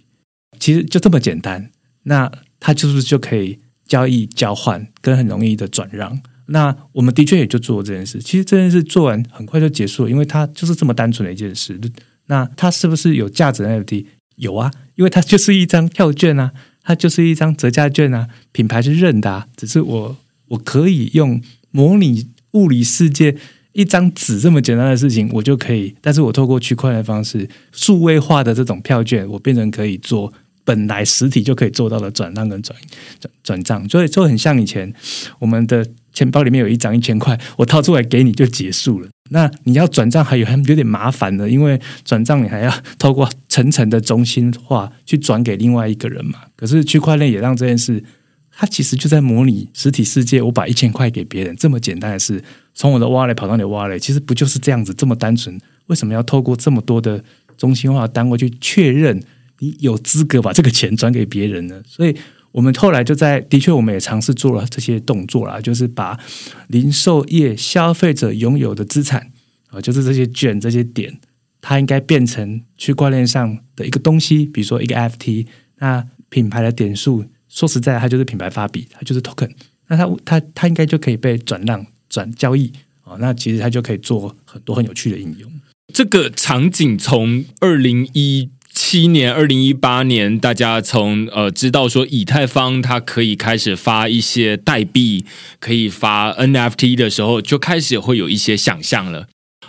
[0.58, 1.70] 其实就这么简单。
[2.02, 2.30] 那
[2.61, 6.20] 它就是就可以交易交换，跟很容易的转让。
[6.53, 8.18] 那我们的确也就做这件事。
[8.18, 11.80] 其实这件事做完很快就结束了，因为它就是这么单纯的一件事。
[12.26, 14.07] 那它是不是有价值的 NFT？
[14.34, 19.46] 有啊，因为它就是一张票券啊，它就是一张折价券啊，品牌是认的啊。
[19.57, 20.16] 只是我
[20.48, 21.40] 我可以用
[21.70, 23.36] 模拟物理世界
[23.72, 25.94] 一张纸这么简单的事情，我就可以。
[26.01, 30.32] 但是我透过区块链方式，数位化的这种票券，我变成可以做
[30.64, 32.76] 本来实体就可以做到的转让跟转
[33.20, 34.92] 转转账，所以就很像以前
[35.38, 35.86] 我们的。
[36.12, 39.08] 钱包里面有一张一千块，我掏出来给你就结束了。
[39.30, 46.40] 那你要转账还有有点麻烦的，因为转账你还要透过层层的中心化去转给另外一个人嘛。
[46.56, 48.02] 可是区块链也让这件事，
[48.50, 50.42] 它其实就在模拟实体世界。
[50.42, 52.42] 我把一千块给别人这么简单的事，
[52.74, 55.56] 从我的 wallet 跑到你的 wallet，其实不就是这样子这么单纯？
[55.86, 57.22] 为什么要透过这么多的
[57.56, 59.22] 中心化单位去确认
[59.61, 61.80] 你有资格把这个钱转给别人呢？
[61.86, 62.16] 所以。
[62.53, 66.18] 我们后来就在，的确，我们也尝试做了这些动作啦，就是把
[66.68, 69.30] 零售业消费者拥有的资产
[69.68, 71.20] 啊，就是这些券、这些点，
[71.61, 75.46] 它应该变成区块链上的一个东西，比如说一个 FT，
[75.78, 79.51] 那品牌的点数，说实在，它就是品牌发币，它就是 token，
[79.86, 82.72] 那它它它应该就可以被转让、转交易
[83.03, 85.51] 啊，那其实它就可以做很多很有趣的应用。
[85.94, 88.51] 这个场景从二零一。
[88.73, 95.25] 七年，二零一八年，大家从呃知道说以太坊它可以开始发一些代币，
[95.59, 99.27] 可以发 NFT 的时候，就开始会有一些想象了。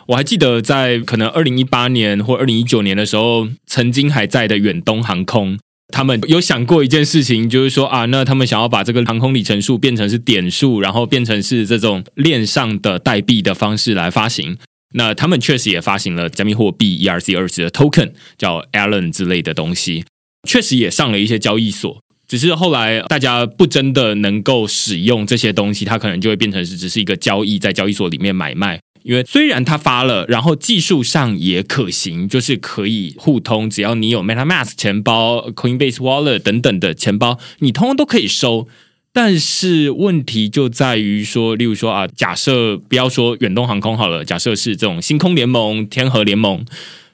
[0.08, 5.58] 我还记得在可能二零一八年或二零一九年的时候，曾经还在的远东航空，
[5.94, 14.58] 他们有想过一件事情，就是说啊，那他们想要把这个航空里程数变成是点数，然后变成是这种链上的代币的方式来发行。
[14.94, 20.04] 那他们确实也发行了加密货币 ERC 二十的 token，叫 Allen 之类的东西，
[20.48, 22.02] 确实也上了一些交易所。
[22.28, 28.80] 只是后来大家不真的能够使用这些东西，它可能就会变成是只是一个交易，在交易所里面买卖。
[29.04, 38.68] 因为虽然它发了，然后技术上也可行，就是可以互通，只要你有 MetaMask 钱包、Coinbase Wallet 等等的钱包，你通通都可以收。
[39.14, 46.66] 但是问题就在于说，例如说啊，假设不要说远东航空好了，假设是这种星空联盟、天河联盟，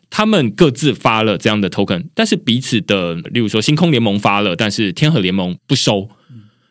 [0.10, 6.10] 他们各自发了这样的 token，但是彼此的，例如说星空联盟发了，但是天河联盟不收。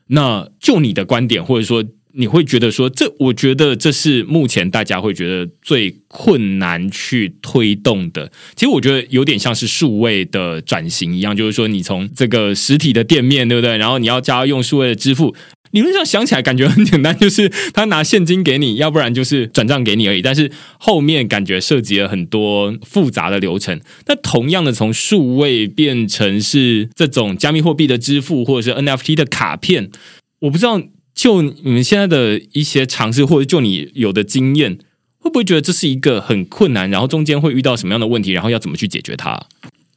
[0.09, 1.85] 那就你的观点，或者说。
[2.19, 8.33] 你会觉得说，这我觉得这是目前大家会觉得最困难去推动的。
[8.55, 13.77] 其实我觉得有点像是数位的转型一样，就是说你从这个实体的店面，对不对？
[13.77, 15.37] 然后你要加用数位的支付，
[15.73, 20.23] 理论上想起来感觉很简单，就是他拿现金给你，要不然就是转账给你而已。
[20.23, 23.79] 但是后面感觉涉及了很多复杂的流程。
[24.07, 29.91] 那同样的，从数位变成是这种加密货币的支付，或者是 NFT 的卡片，
[30.41, 30.81] 我不知道。
[31.17, 34.79] 就你们现在的一些尝试，或者就你有的经验，
[35.19, 36.89] 会不会觉得这是一个很困难？
[36.91, 38.33] 然后中间会遇到什么样的问题？
[38.33, 39.47] 然后要怎么去解决它？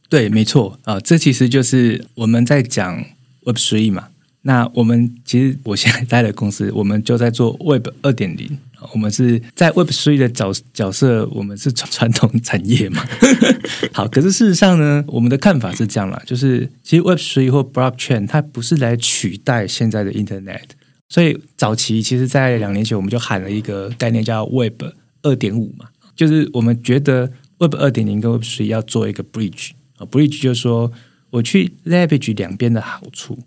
[0.07, 3.05] 对，没错啊，这其实就是我们在讲
[3.43, 4.07] Web Three 嘛。
[4.43, 8.57] 那我们其实我现在待的公司，我们就在做 Web 二点零。
[8.93, 13.05] 我们是在 Web Three 的角角色，我们是传统产业嘛。
[13.91, 20.61] 好，可是事实上呢，我们的看法是这样啦，就是其实 Web Three 或 Blockchain 它不是来取代现在的 Internet。
[21.09, 24.83] 所以早期其实，在两年前我们就喊了一个概念叫 Web
[25.23, 30.91] 二点五嘛，就是我们觉得 Web 二点零跟 Web 三要做一个 bridge 啊，bridge 就是说
[31.31, 33.37] 我去 leverage 两边的好处，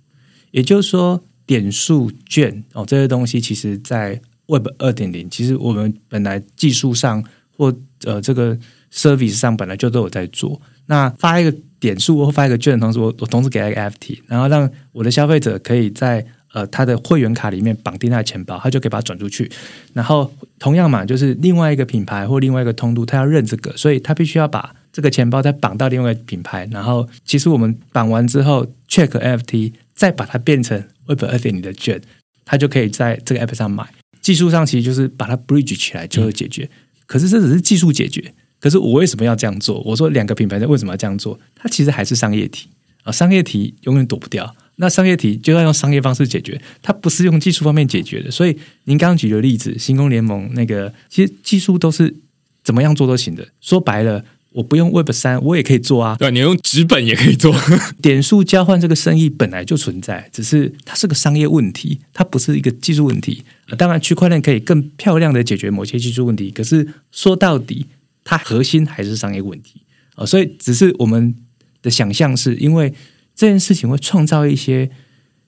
[0.51, 7.25] 也就是说点数券哦这些东西，其实在 Web 二点零，其实我们本来技术上
[7.57, 7.73] 或
[8.05, 8.59] 呃这个
[8.93, 10.61] service 上本来就都有在做。
[10.87, 19.51] 那发一个点数或发一个券的同时，我我同时给他一个 FT，然后让我的消费者可以在呃他的会员卡里面绑定他的钱包，他就可以把它转出去。
[19.93, 26.69] 然后同样嘛，就是另外一个品牌或另外一个通路，他要认这个，所以他必须要把这个钱包再绑到另外一个品牌。
[26.71, 32.01] 然后其实我们绑完之后，check FT，再把它变成 Web 二点零的券，
[32.45, 33.87] 他就可以在这个 App 上买。
[34.21, 36.69] 技术上其实就是把它 bridge 起来就会解决。
[37.07, 38.33] 可是这只是技术解决。
[38.61, 39.81] 可是我为什么要这样做？
[39.81, 41.37] 我说两个品牌在为什么要这样做？
[41.57, 42.69] 它其实还是商业体
[43.03, 44.55] 啊，商业体永远躲不掉。
[44.83, 48.31] 那商业体就要用商业方式解决，它不是用技术方面解决的。
[48.31, 48.55] 所以
[48.85, 52.15] 您刚刚举的例子，星空联盟那个，其实技术都是
[52.63, 53.49] 怎么样做都行的。
[53.63, 56.17] 说白了，我不用 Web 三，我也可以做啊。
[56.19, 57.55] 对，你用纸本也可以做。
[58.03, 63.43] 点数交换这个生意本来就存在，只是它是个商业问题，它不是一个技术问题。
[63.79, 66.51] 当然，区块链可以更漂亮的解决某些技术问题。
[66.51, 67.87] 可是说到底。
[68.25, 69.83] 它核心还是商业问题
[70.15, 71.35] 啊，所以只是我们
[71.83, 72.95] 的想象是因为
[73.35, 74.91] 这件事情会创造一些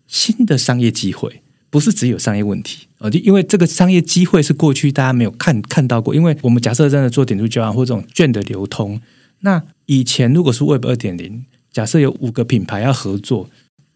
[0.06, 6.14] 新的商业机会，不是只有商业问题啊，就因为这个商业机会是过去大家没有看看到过。
[6.14, 9.00] 因为我们假设真的做点数交换或这种券的流通，
[9.40, 13.48] 那以前如果是 Web 二点零，假设有五个品牌要合作，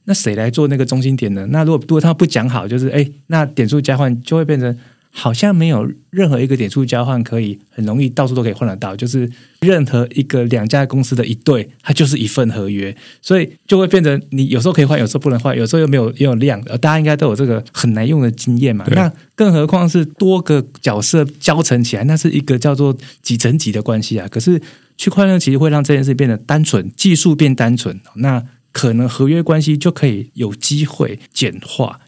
[0.04, 1.46] 那谁来做那个中心点呢？
[1.50, 4.78] 那如果如果他不讲好，就是哎，那点数交换就会变成。
[5.20, 9.28] 好像没有任何一个点数交换可以很容易到处都可以换得到，就是
[9.60, 18.86] 任何一个两家公司的一对，它就是一份合约，所以就会变成你有时候可以换，有时候不能换，有时候又没有又有量，大家应该都有这个很难用的经验嘛。
[18.92, 24.28] 那更何况是多个角色交成起来，那是一个叫做几层级的关系啊。
[24.28, 24.62] 可是
[24.96, 28.40] 区块链其实会让这件事变得单纯，技术变单纯，那
[28.70, 31.98] 可能合约关系就可以有机会简化。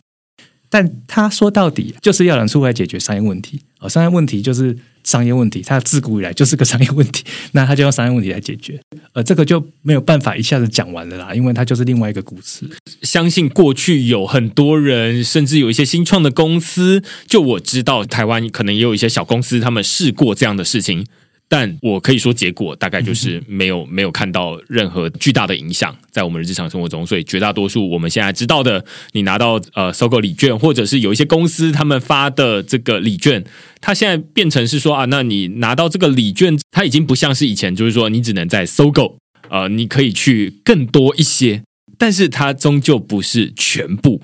[0.70, 8.80] 但他说到底就是要人出来解决商业问题哦，商业问题就是商业问题，它自古以来就是个商业问题，那他就用商业问题来解决，
[9.12, 12.64] 呃，这个就没有办法一下子讲完了啦，因为它就是另外一个故事。
[13.02, 21.06] 相信过去有很多人，甚至有一些新创的公司，就我知道台湾可能也有一些小公司，他们试过这样的事情。
[21.52, 27.04] 但我可以说，结果大概就是没有没有看到任何巨大的影响在我们的日常生活中。
[27.04, 28.84] 所以绝大多数我们现在知道的，
[29.14, 33.44] 你拿到呃收购礼券，或者是有一些公司他们发的这个礼券，
[33.80, 41.64] 它现在变成是说啊，那你拿到这个礼券，它已经不像是以前，就是说你只能在搜购，呃，你可以去更多一些，
[41.98, 44.22] 但是它终究不是全部。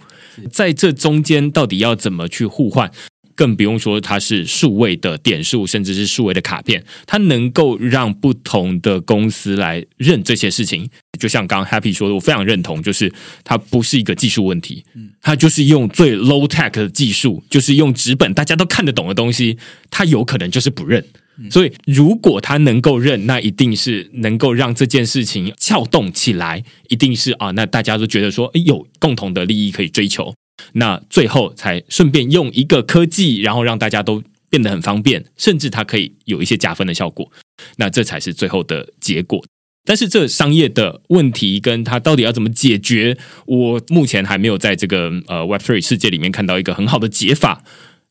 [0.53, 2.93] 在这中间，到底要怎么去互换？
[3.37, 10.89] 更不用说它是数位的点数，甚至是数位的卡片，它能够让不同的公司来认这些事情。
[11.21, 13.13] 就像刚刚 Happy 说的，我非常认同，就是
[13.45, 19.57] 它不是一个技术问题，嗯，它就是用最 low tech 的技术，就是用纸本大家都看得懂的东西，
[19.91, 21.05] 它有可能就是不认。
[21.51, 30.35] 所以如果它能够认，那一定是能够让这件事情撬动起来，一定是啊，那大家都觉得说，哎，有共同的利益可以追求。
[30.73, 37.31] 那最后才顺便用一个科技，然后让大家都变得很方便，甚至它可以有一些加分的效果。
[37.77, 39.45] 那这才是最后的结果。
[39.89, 47.63] 但是这商业的问题跟它到底要怎么解决，我目前还没有在这个呃 Web Three 世界里面看到一个很好的解法，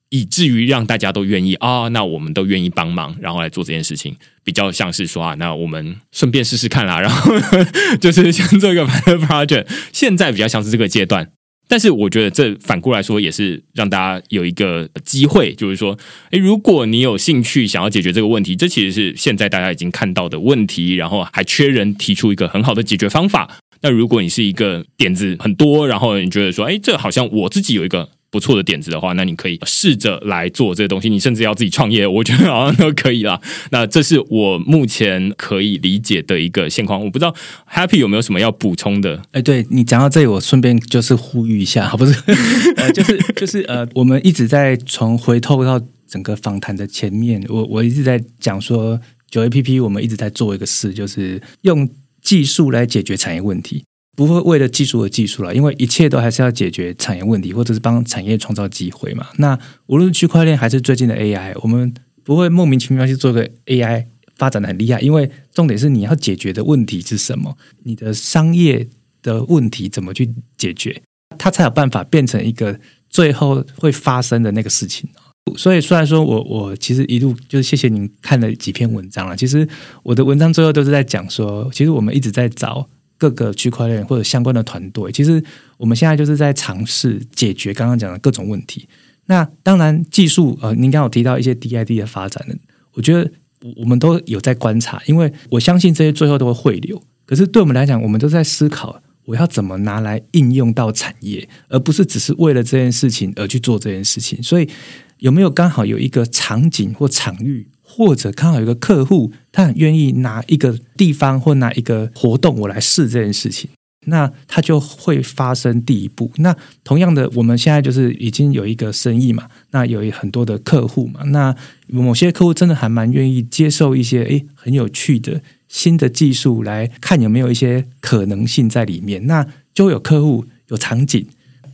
[0.09, 4.15] 以至于让大家都愿意啊，那我们都愿意帮忙，然后来做这件事情。
[4.45, 7.33] 比较像是说啊，那我们顺便试试看啦，然后
[7.99, 8.85] 就是先做一个
[9.27, 9.67] project。
[9.91, 11.31] 现在比较像是这个阶段。
[11.67, 15.97] 但是我觉得这反过来说也是让大家有一个机会，就是说，
[16.31, 23.49] 诶，如果你有兴趣想要解决这个问题，这其实是现在大家已经看到的问题，然后还缺人提出一个很好的解决方法。
[23.81, 28.09] 那如果你是一个点子很多，然后你觉得说，诶，这好像我自己有一个。
[28.35, 31.07] 不错的点子的话，那你可以试着来做这个东西。
[31.09, 33.39] 你甚至要自己创业，我觉得好像都可以啦。
[33.71, 37.01] 那这是我目前可以理解的一个现况。
[37.01, 37.33] 我不知道
[37.71, 39.21] Happy 有没有什么要补充的？
[39.31, 42.13] 哎，对你讲到这里，我顺便就是呼吁一下，不是，
[42.75, 48.99] 呃，就是就是呃，我们一直在从回透到整个访谈的前面，我我一直在讲说
[49.31, 51.89] 九 A P P，我们一直在做一个事，就是用
[52.21, 53.85] 技术来解决产业问题。
[54.15, 59.27] 不会为了技术而技术了，因为一切都还是要解决产业问题，或者是帮产业创造机会嘛。
[59.37, 61.93] 那无论区块链还是最近的 AI，我们
[62.23, 64.05] 不会莫名其妙去做个 AI
[64.37, 68.87] 发展的很厉害，因为重点是你要解决的问题是什么，你的商业
[69.21, 71.01] 的问题怎么去解决，
[71.37, 72.79] 它才有办法变成一个
[73.09, 75.09] 最后会发生的那个事情。
[75.57, 79.67] 所以虽然说我我其实一路就是谢谢您看了几篇文章了，其实
[80.03, 82.87] 我的文章最后都是在讲说，其实我们一直在找。
[83.17, 85.43] 各个区块链或者相关的团队，其实
[85.77, 88.87] 我们现在就是在尝试解决刚刚讲的各种问题。
[89.27, 92.53] 那当然，技术呃，您刚有提到一些 DID 的发展呢，
[92.93, 93.31] 我觉得
[93.77, 97.01] 我们都有在观察，因为我相信这些最后都会汇流。
[97.25, 104.43] 可是对我们来讲，我们都在思考我要怎么拿来应用到产业，而不是只是为了这件事情而去做这件事情。
[104.43, 104.69] 所以
[105.17, 113.69] 有没有刚好有一个场景或场域，或者刚好有一个客户，他很愿意拿一个地方或拿一个活动，我来试这件事情？
[114.07, 116.29] 那它就会发生第一步。
[116.35, 116.53] 那
[116.83, 121.55] 同样的，我们现在就是已经有一个生意嘛，那有很多的客户嘛，那
[121.87, 129.25] 某些客户真的还蛮愿意接受一些诶很有趣的新的技术，来看有没有一些可能性在里面。
[129.25, 131.25] 那就有客户有场景，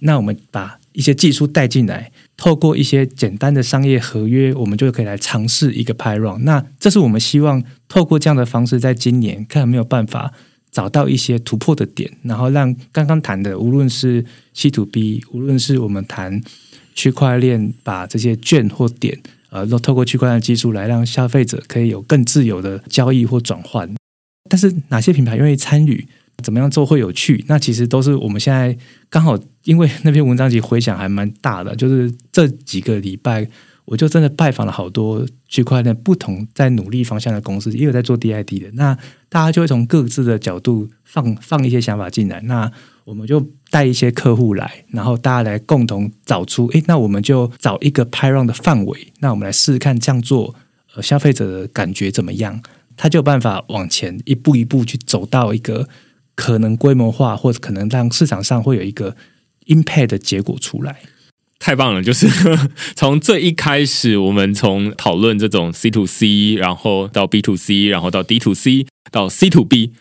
[0.02, 2.12] 那我们把一些技术带进来，
[2.42, 10.34] 透过一些简单的商业合约，我们就可以来尝试一个 p y r o n 那这是我们希望透过这样的方式，在今年看有没有办法。
[10.72, 14.24] 找到一些突破的点，然后让刚刚谈的，无论是
[14.54, 16.42] C to B，无论是我们谈
[16.96, 19.20] 区块链，把这些券或点，
[19.50, 23.94] 呃，都透过区块链技术来让消费者可以有更自由的交易或转换。
[24.50, 26.08] 但是哪些品牌愿意参与，
[26.42, 27.44] 怎么样做会有趣？
[27.48, 28.78] 那其实都是我们现在
[29.10, 33.48] 刚好，因为那篇文章其实回响还蛮大的， 就是这几个礼拜。
[33.84, 38.70] 我就真的拜访了好多区块链不同在努力方向的公司，也有在做 DID 的。
[38.74, 38.96] 那
[39.28, 42.72] 大家就会从各自的角度放放一些想法进来，那
[43.04, 50.56] 我们就带一些客户来，然后大家来共同找出，诶，那我们就找一个 p y r o n 的范围，那我们来试试看这样做，
[50.96, 52.62] 呃，消费者的感觉怎么样？
[52.96, 55.90] 他就有办法往前一步一步去走到一个
[56.36, 59.16] 可能规模化，或者可能让市场上会有一个
[59.68, 60.98] impact 的结果出来。
[61.60, 62.02] 太棒了！
[62.02, 62.28] 就是
[62.98, 69.94] 从最一开始，我们从讨论这种 C to C，然后到 B to C，然后到 D to C，到 C to B，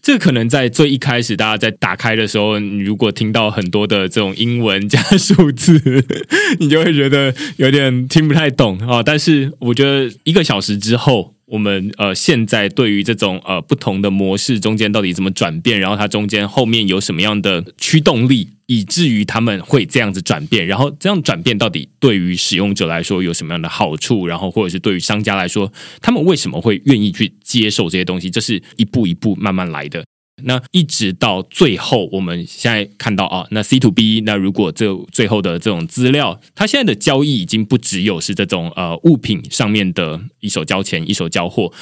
[0.00, 6.04] 这可能在最一开始，大家在打开的时候，你如果听到很多的这种英文加数字，
[6.60, 9.02] 你就会觉得有点听不太懂啊。
[9.02, 11.34] 但是我觉得一个小时之后。
[11.50, 25.72] 我们呃，现在对于这种呃不同的模式中间到底怎么转变，然后它中间后面有什么样的驱动力，以至于他们会这样子转变，然后这样转变到底对于使用者来说有什么样的好处，然后或者是对于商家来说，
[26.02, 30.04] 他们为什么会愿意去接受这些东西，这是一步一步慢慢来的。
[30.44, 41.72] 那一直到最后，我们现在看到啊，那 C to B，那如果这最后的这种资料，它现在的交易已经不只有是这种呃物品上面的一手交钱一手交货，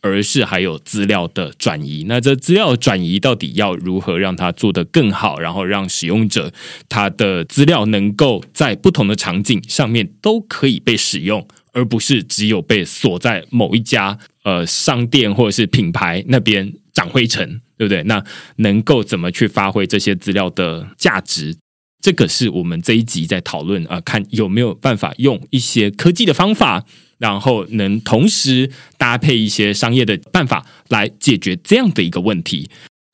[0.00, 2.04] 而是还有资料的转移。
[2.06, 6.52] 那这资料转移到底要如何让它做得更好，然后让使用者
[6.88, 17.62] 他的资料能够在不同的场景上面都可以被使用，而不是只有被锁在某一家呃商店或者是品牌那边长灰尘。
[17.76, 18.02] 对不对？
[18.04, 18.24] 那
[18.56, 21.56] 能够怎么去发挥这些资料的价值？
[22.02, 26.84] 这个是我们这一集在讨论啊，看有没有办法用一些科技的方法，
[27.16, 32.68] 然后能同时搭配一些商业的办法来解决这样的一个问题。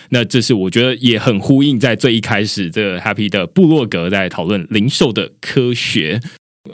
[0.09, 6.21] 那这是我觉得也很呼应在最一开始这个 Happy 的部落格在讨论零售的科学。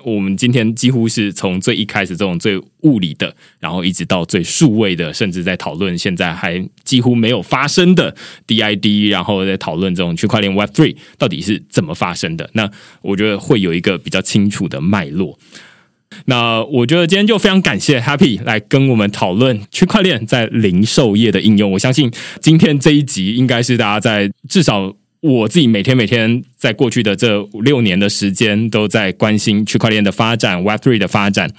[0.02, 8.12] 我们今天几乎是从最一开始这种最物理的，然后一直到最数位的，甚至在讨论现在还几乎没有发生的
[8.48, 12.50] DID，然后在讨论这种区块链 Web Three 到底是怎么发生的。
[12.54, 12.68] 那
[13.00, 15.38] 我觉得会有一个比较清楚的脉络。
[16.24, 21.70] 那我觉得今天就非常感谢 Happy 来跟我们讨论区块链在零售业的应用。
[21.70, 22.10] 我相信
[22.40, 24.96] 今天这一集应该是大家在至少。
[25.20, 31.50] 我自己每天每天在过去的这五六年的时间，都在关心区块链的发展、Web Three 的发展，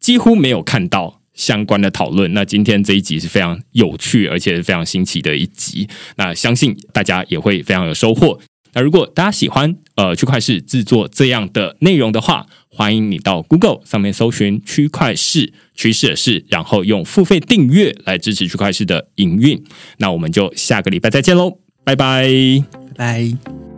[0.00, 2.32] 几乎没有看到相关的讨论。
[2.34, 5.88] 那今天这一集是非常有趣，而且是非常新奇的一集。
[6.16, 8.40] 那相信大家也会非常有收获。
[8.74, 19.62] 那如果大家喜欢呃区块市制作这样的内容的话，欢迎你到 Google 上面搜寻“区块市趋势的事”，然后用付费订阅来支持区块市的营运。
[19.98, 21.61] 那我们就下个礼拜再见喽。
[21.84, 22.28] 拜拜，
[22.96, 23.71] 拜拜。